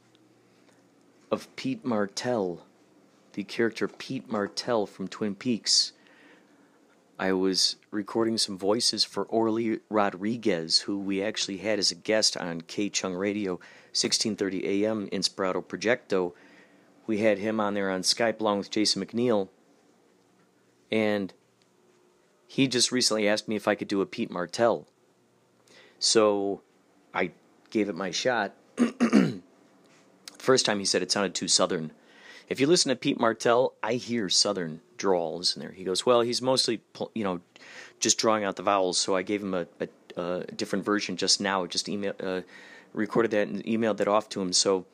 of 1.30 1.54
Pete 1.56 1.84
Martell, 1.84 2.64
the 3.32 3.44
character 3.44 3.88
Pete 3.88 4.30
Martell 4.30 4.86
from 4.86 5.08
Twin 5.08 5.34
Peaks. 5.34 5.92
I 7.18 7.32
was 7.32 7.76
recording 7.90 8.38
some 8.38 8.56
voices 8.56 9.04
for 9.04 9.24
Orly 9.24 9.80
Rodriguez, 9.90 10.80
who 10.80 10.98
we 10.98 11.22
actually 11.22 11.58
had 11.58 11.78
as 11.78 11.90
a 11.90 11.96
guest 11.96 12.36
on 12.36 12.62
K 12.62 12.88
Chung 12.88 13.14
Radio, 13.14 13.52
1630 13.92 14.84
AM 14.84 15.08
Inspirato 15.10 15.62
Projecto. 15.62 16.32
We 17.06 17.18
had 17.18 17.38
him 17.38 17.60
on 17.60 17.74
there 17.74 17.90
on 17.90 18.02
Skype 18.02 18.40
along 18.40 18.58
with 18.58 18.70
Jason 18.70 19.04
McNeil. 19.04 19.48
And 20.90 21.34
he 22.50 22.66
just 22.66 22.90
recently 22.90 23.28
asked 23.28 23.46
me 23.46 23.54
if 23.54 23.68
I 23.68 23.76
could 23.76 23.86
do 23.86 24.00
a 24.00 24.06
Pete 24.06 24.28
Martell. 24.28 24.88
So 26.00 26.62
I 27.14 27.30
gave 27.70 27.88
it 27.88 27.94
my 27.94 28.10
shot. 28.10 28.54
First 30.36 30.66
time 30.66 30.80
he 30.80 30.84
said 30.84 31.00
it 31.00 31.12
sounded 31.12 31.32
too 31.32 31.46
southern. 31.46 31.92
If 32.48 32.58
you 32.58 32.66
listen 32.66 32.88
to 32.88 32.96
Pete 32.96 33.20
Martell, 33.20 33.74
I 33.84 33.94
hear 33.94 34.28
southern 34.28 34.80
drawls 34.98 35.54
in 35.54 35.62
there. 35.62 35.70
He 35.70 35.84
goes, 35.84 36.04
"Well, 36.04 36.22
he's 36.22 36.42
mostly 36.42 36.80
you 37.14 37.22
know 37.22 37.40
just 38.00 38.18
drawing 38.18 38.42
out 38.42 38.56
the 38.56 38.64
vowels." 38.64 38.98
So 38.98 39.14
I 39.14 39.22
gave 39.22 39.42
him 39.42 39.54
a, 39.54 39.68
a, 39.78 40.20
a 40.20 40.44
different 40.46 40.84
version 40.84 41.16
just 41.16 41.40
now. 41.40 41.62
I 41.62 41.68
just 41.68 41.88
email 41.88 42.14
uh, 42.18 42.40
recorded 42.92 43.30
that 43.30 43.46
and 43.46 43.62
emailed 43.64 43.98
that 43.98 44.08
off 44.08 44.28
to 44.30 44.42
him. 44.42 44.52
So 44.52 44.86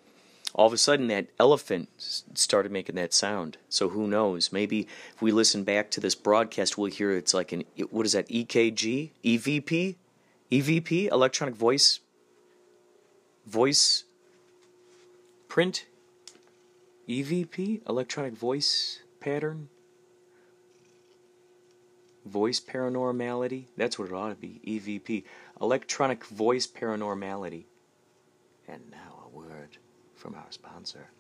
all 0.57 0.67
of 0.67 0.73
a 0.73 0.79
sudden 0.79 1.09
that 1.09 1.27
elephant 1.39 1.91
started 1.99 2.73
making 2.73 2.95
that 2.95 3.13
sound. 3.13 3.59
So 3.69 3.91
who 3.91 4.09
knows? 4.09 4.51
Maybe 4.51 4.89
if 5.15 5.21
we 5.21 5.31
listen 5.31 5.65
back 5.65 5.91
to 5.93 6.01
this 6.01 6.15
broadcast, 6.15 6.79
we'll 6.79 6.91
hear 6.91 7.13
it's 7.13 7.35
like 7.35 7.53
an 7.53 7.65
what 7.91 8.07
is 8.07 8.13
that 8.13 8.27
EKG, 8.29 9.11
EVP, 9.23 9.97
EVP, 10.51 11.13
electronic 11.13 11.55
voice, 11.55 12.01
voice 13.47 14.05
print, 15.47 15.85
EVP, 17.07 17.87
electronic 17.87 18.33
voice 18.33 19.01
pattern, 19.21 19.69
voice 22.25 22.61
paranormality. 22.61 23.67
That's 23.77 23.99
what 23.99 24.09
it 24.09 24.15
ought 24.15 24.31
to 24.31 24.37
be. 24.37 24.63
EVP, 24.67 25.25
electronic 25.61 26.25
voice 26.25 26.67
paranormality. 26.67 27.65
And 28.67 28.81
word 28.91 29.06
from 30.27 30.35
our 30.35 30.51
sponsor. 30.51 31.16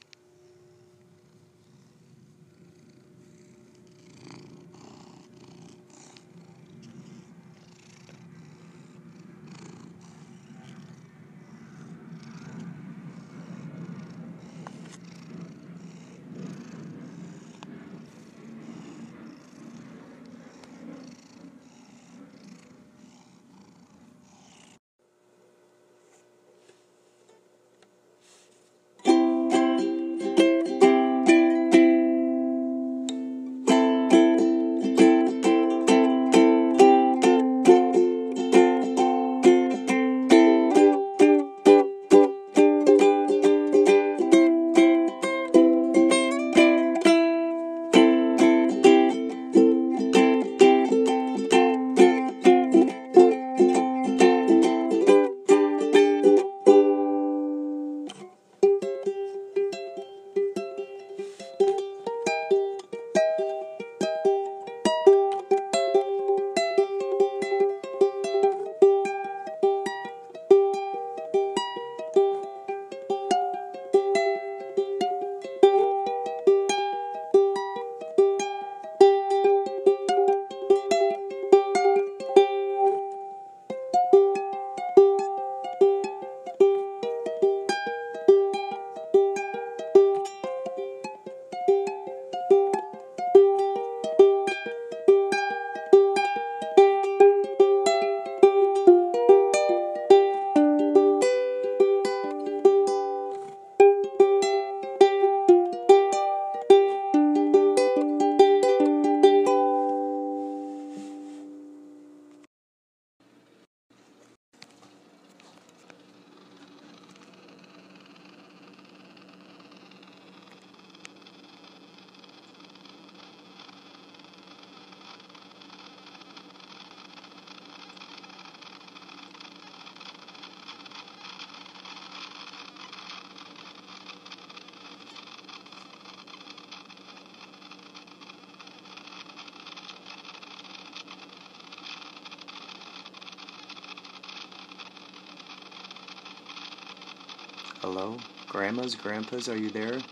Hello? 147.96 148.20
Grandmas, 148.46 148.94
grandpas, 148.94 149.48
are 149.48 149.56
you 149.56 149.70
there? 149.70 150.04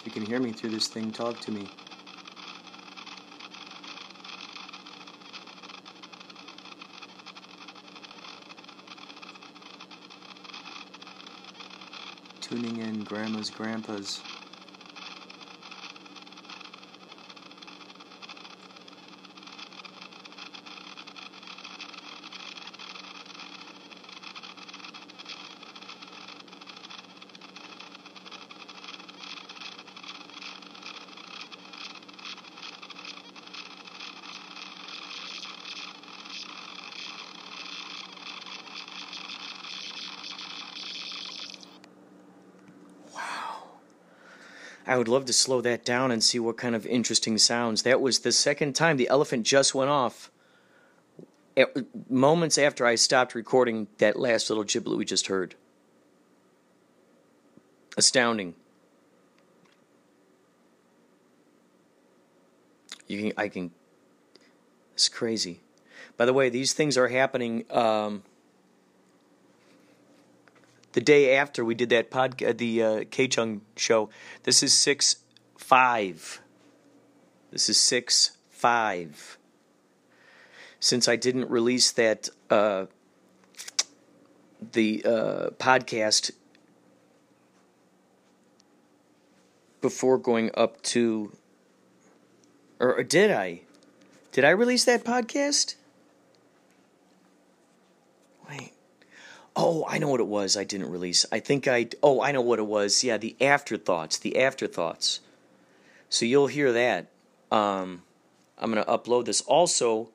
If 0.00 0.06
you 0.06 0.10
can 0.10 0.24
hear 0.24 0.40
me 0.40 0.52
through 0.52 0.70
this 0.70 0.88
thing, 0.88 1.12
talk 1.12 1.38
to 1.42 1.52
me. 1.52 1.68
Tuning 12.40 12.78
in, 12.78 13.04
grandmas, 13.04 13.50
grandpas. 13.50 14.24
I 44.92 44.98
would 44.98 45.08
love 45.08 45.24
to 45.24 45.32
slow 45.32 45.62
that 45.62 45.86
down 45.86 46.10
and 46.10 46.22
see 46.22 46.38
what 46.38 46.58
kind 46.58 46.74
of 46.74 46.84
interesting 46.84 47.38
sounds. 47.38 47.82
That 47.82 48.02
was 48.02 48.18
the 48.18 48.30
second 48.30 48.74
time 48.74 48.98
the 48.98 49.08
elephant 49.08 49.46
just 49.46 49.74
went 49.74 49.88
off. 49.88 50.30
At, 51.56 51.74
moments 52.10 52.58
after 52.58 52.84
I 52.84 52.96
stopped 52.96 53.34
recording 53.34 53.88
that 53.96 54.18
last 54.18 54.50
little 54.50 54.64
giblet 54.64 54.98
we 54.98 55.06
just 55.06 55.28
heard. 55.28 55.54
Astounding. 57.96 58.54
You 63.06 63.22
can, 63.22 63.32
I 63.38 63.48
can, 63.48 63.70
it's 64.92 65.08
crazy. 65.08 65.60
By 66.18 66.26
the 66.26 66.34
way, 66.34 66.50
these 66.50 66.74
things 66.74 66.98
are 66.98 67.08
happening. 67.08 67.64
Um, 67.70 68.24
the 70.92 71.00
day 71.00 71.36
after 71.36 71.64
we 71.64 71.74
did 71.74 71.88
that 71.90 72.10
pod, 72.10 72.42
uh, 72.42 72.52
the 72.52 72.82
uh, 72.82 73.04
K 73.10 73.28
Chung 73.28 73.62
show. 73.76 74.10
This 74.44 74.62
is 74.62 74.72
six 74.72 75.16
five. 75.56 76.40
This 77.50 77.68
is 77.68 77.78
six 77.78 78.36
five. 78.50 79.38
Since 80.80 81.08
I 81.08 81.16
didn't 81.16 81.48
release 81.48 81.90
that 81.92 82.28
uh, 82.50 82.86
the 84.72 85.02
uh, 85.04 85.50
podcast 85.58 86.32
before 89.80 90.18
going 90.18 90.50
up 90.54 90.80
to, 90.82 91.32
or, 92.80 92.94
or 92.98 93.02
did 93.02 93.30
I? 93.30 93.62
Did 94.32 94.44
I 94.44 94.50
release 94.50 94.84
that 94.84 95.04
podcast? 95.04 95.74
Wait. 98.48 98.72
Oh, 99.54 99.84
I 99.86 99.98
know 99.98 100.08
what 100.08 100.20
it 100.20 100.26
was. 100.26 100.56
I 100.56 100.64
didn't 100.64 100.90
release. 100.90 101.26
I 101.30 101.40
think 101.40 101.68
I. 101.68 101.88
Oh, 102.02 102.22
I 102.22 102.32
know 102.32 102.40
what 102.40 102.58
it 102.58 102.66
was. 102.66 103.04
Yeah, 103.04 103.18
the 103.18 103.36
afterthoughts. 103.40 104.18
The 104.18 104.40
afterthoughts. 104.40 105.20
So 106.08 106.24
you'll 106.24 106.46
hear 106.46 106.72
that. 106.72 107.08
Um, 107.50 108.02
I'm 108.58 108.72
going 108.72 108.82
to 108.82 108.90
upload 108.90 109.26
this. 109.26 109.42
Also, 109.42 110.08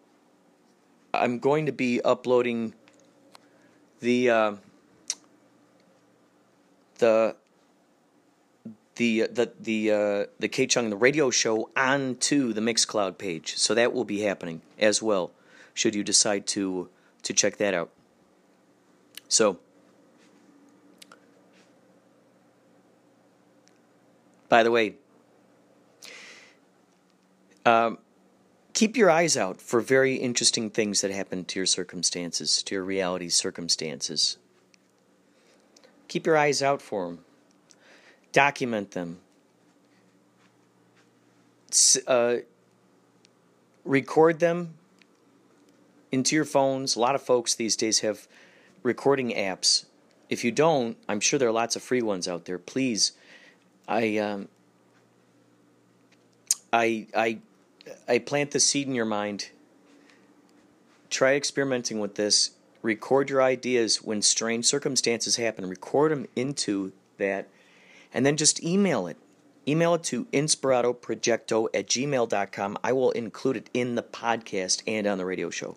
I'm 1.14 1.40
going 1.40 1.66
to 1.68 1.72
be 1.72 2.02
uploading 2.02 2.74
the 4.00 4.30
uh, 4.30 4.54
the 6.98 7.36
the 8.96 9.28
the 9.32 9.52
the 9.60 9.92
uh, 9.92 10.26
the 10.40 10.48
K 10.48 10.66
Chung 10.66 10.90
the 10.90 10.96
radio 10.96 11.30
show 11.30 11.70
onto 11.76 12.54
the 12.54 12.62
Mixcloud 12.62 13.18
page. 13.18 13.56
So 13.58 13.74
that 13.76 13.94
will 13.94 14.06
be 14.06 14.22
happening 14.22 14.62
as 14.80 15.02
well. 15.02 15.32
Should 15.74 15.94
you 15.94 16.04
decide 16.04 16.48
to 16.48 16.90
to 17.24 17.34
check 17.34 17.58
that 17.58 17.74
out. 17.74 17.92
So. 19.28 19.60
By 24.50 24.64
the 24.64 24.72
way, 24.72 24.96
um, 27.66 27.98
keep 28.74 28.96
your 28.96 29.10
eyes 29.10 29.36
out 29.36 29.60
for 29.60 29.82
very 29.82 30.16
interesting 30.16 30.70
things 30.70 31.02
that 31.02 31.12
happen 31.12 31.44
to 31.46 31.60
your 31.60 31.66
circumstances, 31.66 32.64
to 32.64 32.76
your 32.76 32.84
reality 32.84 33.28
circumstances. 33.28 34.38
Keep 36.08 36.26
your 36.26 36.38
eyes 36.38 36.64
out 36.64 36.82
for 36.82 37.08
them. 37.08 37.20
Document 38.32 38.92
them. 38.92 39.20
Uh, 42.08 42.38
record 43.84 44.40
them 44.40 44.76
into 46.12 46.36
your 46.36 46.46
phones. 46.46 46.96
A 46.96 47.00
lot 47.00 47.16
of 47.16 47.22
folks 47.22 47.56
these 47.56 47.76
days 47.76 48.00
have 48.00 48.28
recording 48.84 49.32
apps. 49.32 49.86
If 50.30 50.44
you 50.44 50.52
don't, 50.52 50.98
I'm 51.08 51.20
sure 51.20 51.40
there 51.40 51.50
are 51.50 51.54
lots 51.54 51.76
of 51.76 51.84
free 51.84 52.02
ones 52.02 52.28
out 52.28 52.46
there. 52.46 52.58
Please, 52.58 53.14
I 53.88 54.18
um, 54.18 54.50
I 56.74 57.08
I 57.16 57.40
I 58.08 58.20
plant 58.20 58.52
the 58.52 58.60
seed 58.60 58.88
in 58.88 58.96
your 58.96 59.06
mind. 59.06 59.50
Try 61.10 61.36
experimenting 61.36 62.00
with 62.00 62.16
this. 62.16 62.52
Record 62.82 63.30
your 63.30 63.42
ideas 63.42 64.04
when 64.04 64.22
strange 64.22 64.66
circumstances 64.66 65.38
happen. 65.38 65.68
Record 65.68 66.12
them 66.12 66.28
into 66.36 66.92
that, 67.18 67.48
and 68.14 68.26
then 68.26 68.38
just 68.38 68.64
email 68.64 69.08
it. 69.08 69.18
Email 69.68 69.96
it 69.96 70.04
to 70.04 70.26
inspiratoprojecto 70.26 71.68
at 71.74 71.88
gmail.com. 71.88 72.78
I 72.84 72.94
will 72.94 73.12
include 73.12 73.58
it 73.58 73.70
in 73.74 73.96
the 73.96 74.04
podcast 74.04 74.82
and 74.88 75.06
on 75.08 75.18
the 75.18 75.26
radio 75.26 75.50
show. 75.50 75.76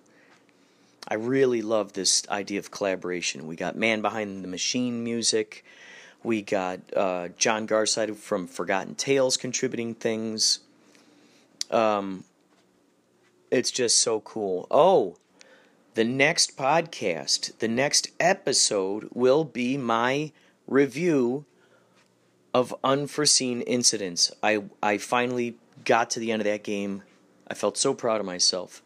I 1.09 1.15
really 1.15 1.63
love 1.63 1.93
this 1.93 2.23
idea 2.29 2.59
of 2.59 2.71
collaboration. 2.71 3.47
We 3.47 3.57
got 3.57 3.77
Man 3.77 4.03
Behind 4.03 4.45
the 4.45 4.49
Machine 4.49 5.03
music. 5.03 5.65
We 6.23 6.43
got 6.43 6.81
uh, 6.95 7.29
John 7.37 7.67
Garside 7.67 8.15
from 8.17 8.47
Forgotten 8.47 8.95
Tales 8.95 9.37
contributing 9.37 9.95
things. 9.95 10.61
Um, 11.71 12.25
it's 13.51 13.71
just 13.71 13.99
so 13.99 14.21
cool. 14.21 14.67
Oh, 14.71 15.17
the 15.95 16.05
next 16.05 16.57
podcast, 16.57 17.59
the 17.59 17.69
next 17.69 18.11
episode 18.21 19.09
will 19.13 19.45
be 19.45 19.77
my 19.77 20.33
review 20.67 21.47
of 22.53 22.75
unforeseen 22.85 23.63
incidents. 23.63 24.33
I 24.43 24.65
I 24.83 24.99
finally 24.99 25.57
got 25.85 26.11
to 26.11 26.21
the 26.21 26.33
end 26.33 26.43
of 26.43 26.47
that 26.47 26.63
game. 26.63 27.03
I 27.49 27.55
felt 27.55 27.77
so 27.77 27.95
proud 27.95 28.21
of 28.21 28.27
myself. 28.27 28.83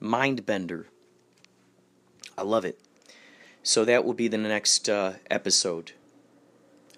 Mindbender. 0.00 0.86
I 2.36 2.42
love 2.42 2.64
it. 2.64 2.78
So 3.62 3.84
that 3.84 4.04
will 4.04 4.12
be 4.14 4.28
the 4.28 4.38
next 4.38 4.88
uh, 4.88 5.14
episode. 5.30 5.92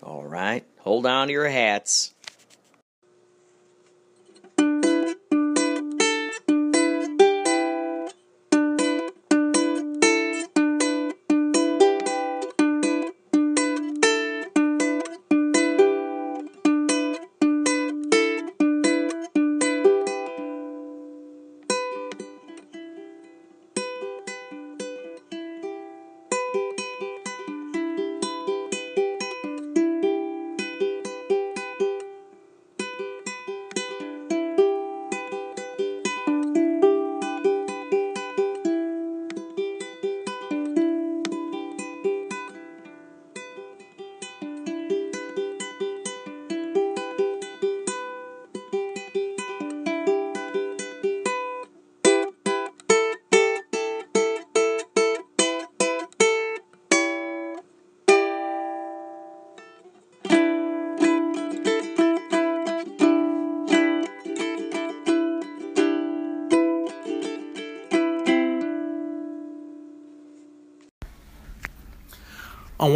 All 0.03 0.25
right. 0.25 0.65
Hold 0.81 1.07
on 1.07 1.29
to 1.29 1.33
your 1.33 1.49
hats. 1.49 2.15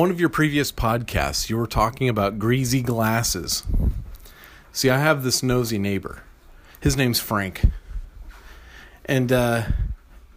One 0.01 0.11
of 0.11 0.19
your 0.19 0.31
previous 0.31 0.73
podcasts, 0.73 1.51
you 1.51 1.59
were 1.59 1.67
talking 1.67 2.09
about 2.09 2.39
greasy 2.39 2.81
glasses. 2.81 3.65
See, 4.73 4.89
I 4.89 4.99
have 4.99 5.23
this 5.23 5.43
nosy 5.43 5.79
neighbor. 5.79 6.23
His 6.81 6.97
name's 6.97 7.21
Frank. 7.21 7.67
And 9.05 9.31
uh, 9.31 9.65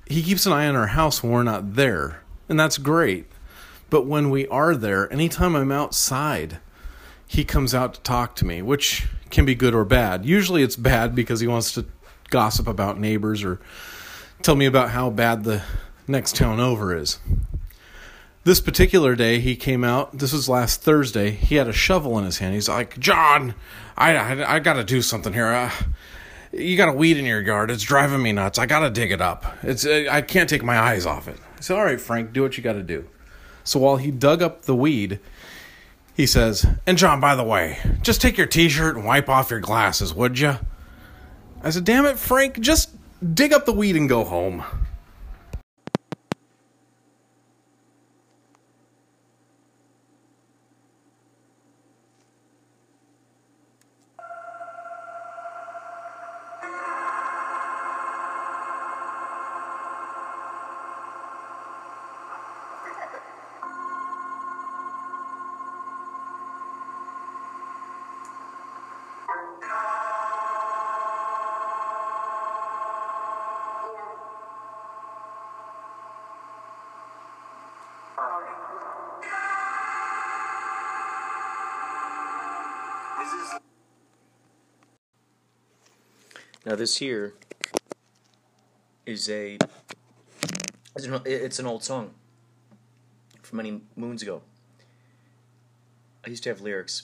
he 0.05 0.21
keeps 0.21 0.45
an 0.45 0.51
eye 0.51 0.67
on 0.67 0.75
our 0.75 0.87
house 0.87 1.23
when 1.23 1.31
we're 1.31 1.43
not 1.43 1.75
there. 1.75 2.23
And 2.49 2.59
that's 2.59 2.77
great. 2.77 3.27
But 3.89 4.05
when 4.05 4.29
we 4.29 4.49
are 4.49 4.75
there, 4.75 5.11
anytime 5.13 5.55
I'm 5.55 5.71
outside, 5.71 6.59
he 7.25 7.45
comes 7.45 7.73
out 7.73 7.93
to 7.93 8.01
talk 8.01 8.35
to 8.37 8.45
me, 8.45 8.61
which 8.61 9.07
can 9.29 9.45
be 9.45 9.55
good 9.55 9.73
or 9.73 9.85
bad. 9.85 10.25
Usually 10.25 10.61
it's 10.61 10.75
bad 10.75 11.15
because 11.15 11.39
he 11.39 11.47
wants 11.47 11.71
to 11.75 11.85
gossip 12.29 12.67
about 12.67 12.99
neighbors 12.99 13.45
or 13.45 13.61
tell 14.41 14.57
me 14.57 14.65
about 14.65 14.89
how 14.89 15.09
bad 15.09 15.45
the 15.45 15.63
next 16.05 16.35
town 16.35 16.59
over 16.59 16.93
is. 16.93 17.19
This 18.45 18.59
particular 18.59 19.15
day, 19.15 19.39
he 19.39 19.55
came 19.55 19.85
out. 19.85 20.17
This 20.17 20.33
was 20.33 20.49
last 20.49 20.81
Thursday. 20.81 21.31
He 21.31 21.55
had 21.55 21.69
a 21.69 21.73
shovel 21.73 22.17
in 22.19 22.25
his 22.25 22.39
hand. 22.39 22.53
He's 22.53 22.67
like, 22.67 22.99
"John, 22.99 23.55
I 23.97 24.17
I, 24.17 24.55
I 24.55 24.59
got 24.59 24.73
to 24.73 24.83
do 24.83 25.01
something 25.01 25.31
here. 25.31 25.47
Uh, 25.47 25.71
you 26.51 26.75
got 26.75 26.89
a 26.89 26.93
weed 26.93 27.17
in 27.17 27.25
your 27.25 27.41
yard. 27.41 27.71
It's 27.71 27.83
driving 27.83 28.21
me 28.21 28.33
nuts. 28.33 28.59
I 28.59 28.65
got 28.65 28.81
to 28.81 28.89
dig 28.89 29.11
it 29.13 29.21
up. 29.21 29.45
It's 29.63 29.85
uh, 29.85 30.07
I 30.11 30.21
can't 30.21 30.49
take 30.49 30.61
my 30.61 30.77
eyes 30.77 31.05
off 31.05 31.29
it." 31.29 31.37
I 31.57 31.61
said, 31.61 31.77
"All 31.77 31.85
right, 31.85 32.01
Frank, 32.01 32.33
do 32.33 32.41
what 32.41 32.57
you 32.57 32.63
got 32.63 32.73
to 32.73 32.83
do." 32.83 33.07
So 33.63 33.79
while 33.79 33.95
he 33.95 34.11
dug 34.11 34.41
up 34.41 34.63
the 34.63 34.75
weed, 34.75 35.21
he 36.13 36.25
says, 36.25 36.65
"And 36.85 36.97
John, 36.97 37.21
by 37.21 37.35
the 37.35 37.45
way, 37.45 37.79
just 38.01 38.21
take 38.21 38.37
your 38.37 38.47
T-shirt 38.47 38.97
and 38.97 39.05
wipe 39.05 39.29
off 39.29 39.51
your 39.51 39.61
glasses, 39.61 40.13
would 40.13 40.37
you?" 40.37 40.57
I 41.63 41.69
said, 41.69 41.85
"Damn 41.85 42.05
it, 42.05 42.19
Frank, 42.19 42.59
just 42.59 42.89
dig 43.33 43.53
up 43.53 43.65
the 43.65 43.71
weed 43.71 43.95
and 43.95 44.09
go 44.09 44.25
home." 44.25 44.65
Now 86.73 86.77
this 86.77 86.97
here 86.97 87.35
is 89.05 89.29
a 89.29 89.59
it's 90.95 91.59
an, 91.59 91.67
old 91.67 91.83
song 91.83 92.15
from 93.43 93.57
many 93.57 93.81
moons 93.95 94.23
ago. 94.23 94.41
I 96.25 96.31
used 96.31 96.41
to 96.45 96.49
have 96.49 96.61
lyrics, 96.61 97.03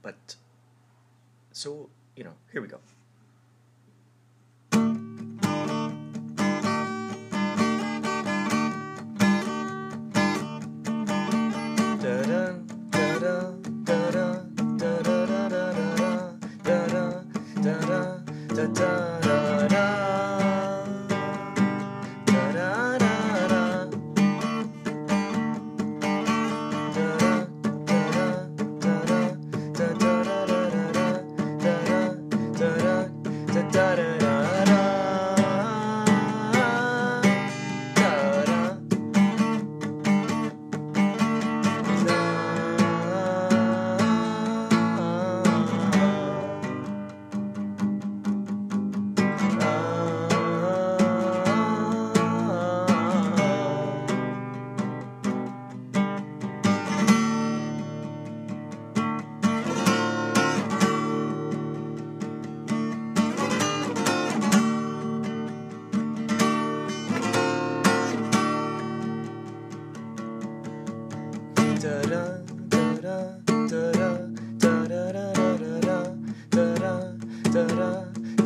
but 0.00 0.36
so 1.52 1.90
you 2.16 2.24
know, 2.24 2.32
here 2.50 2.62
we 2.62 2.68
go. 2.68 2.78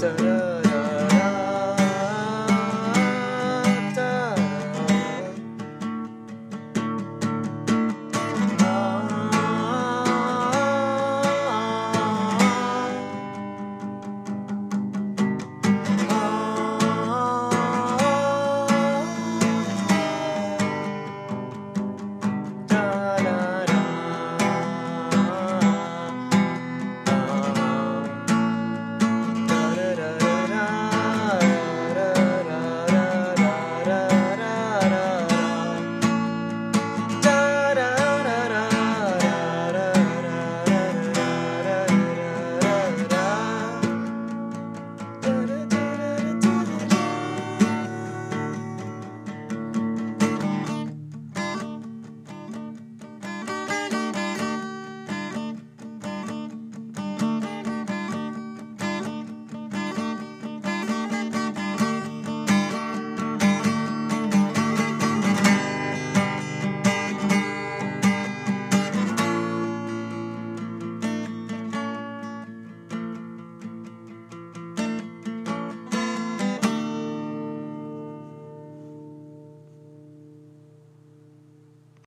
da 0.00 0.08
da 0.16 0.49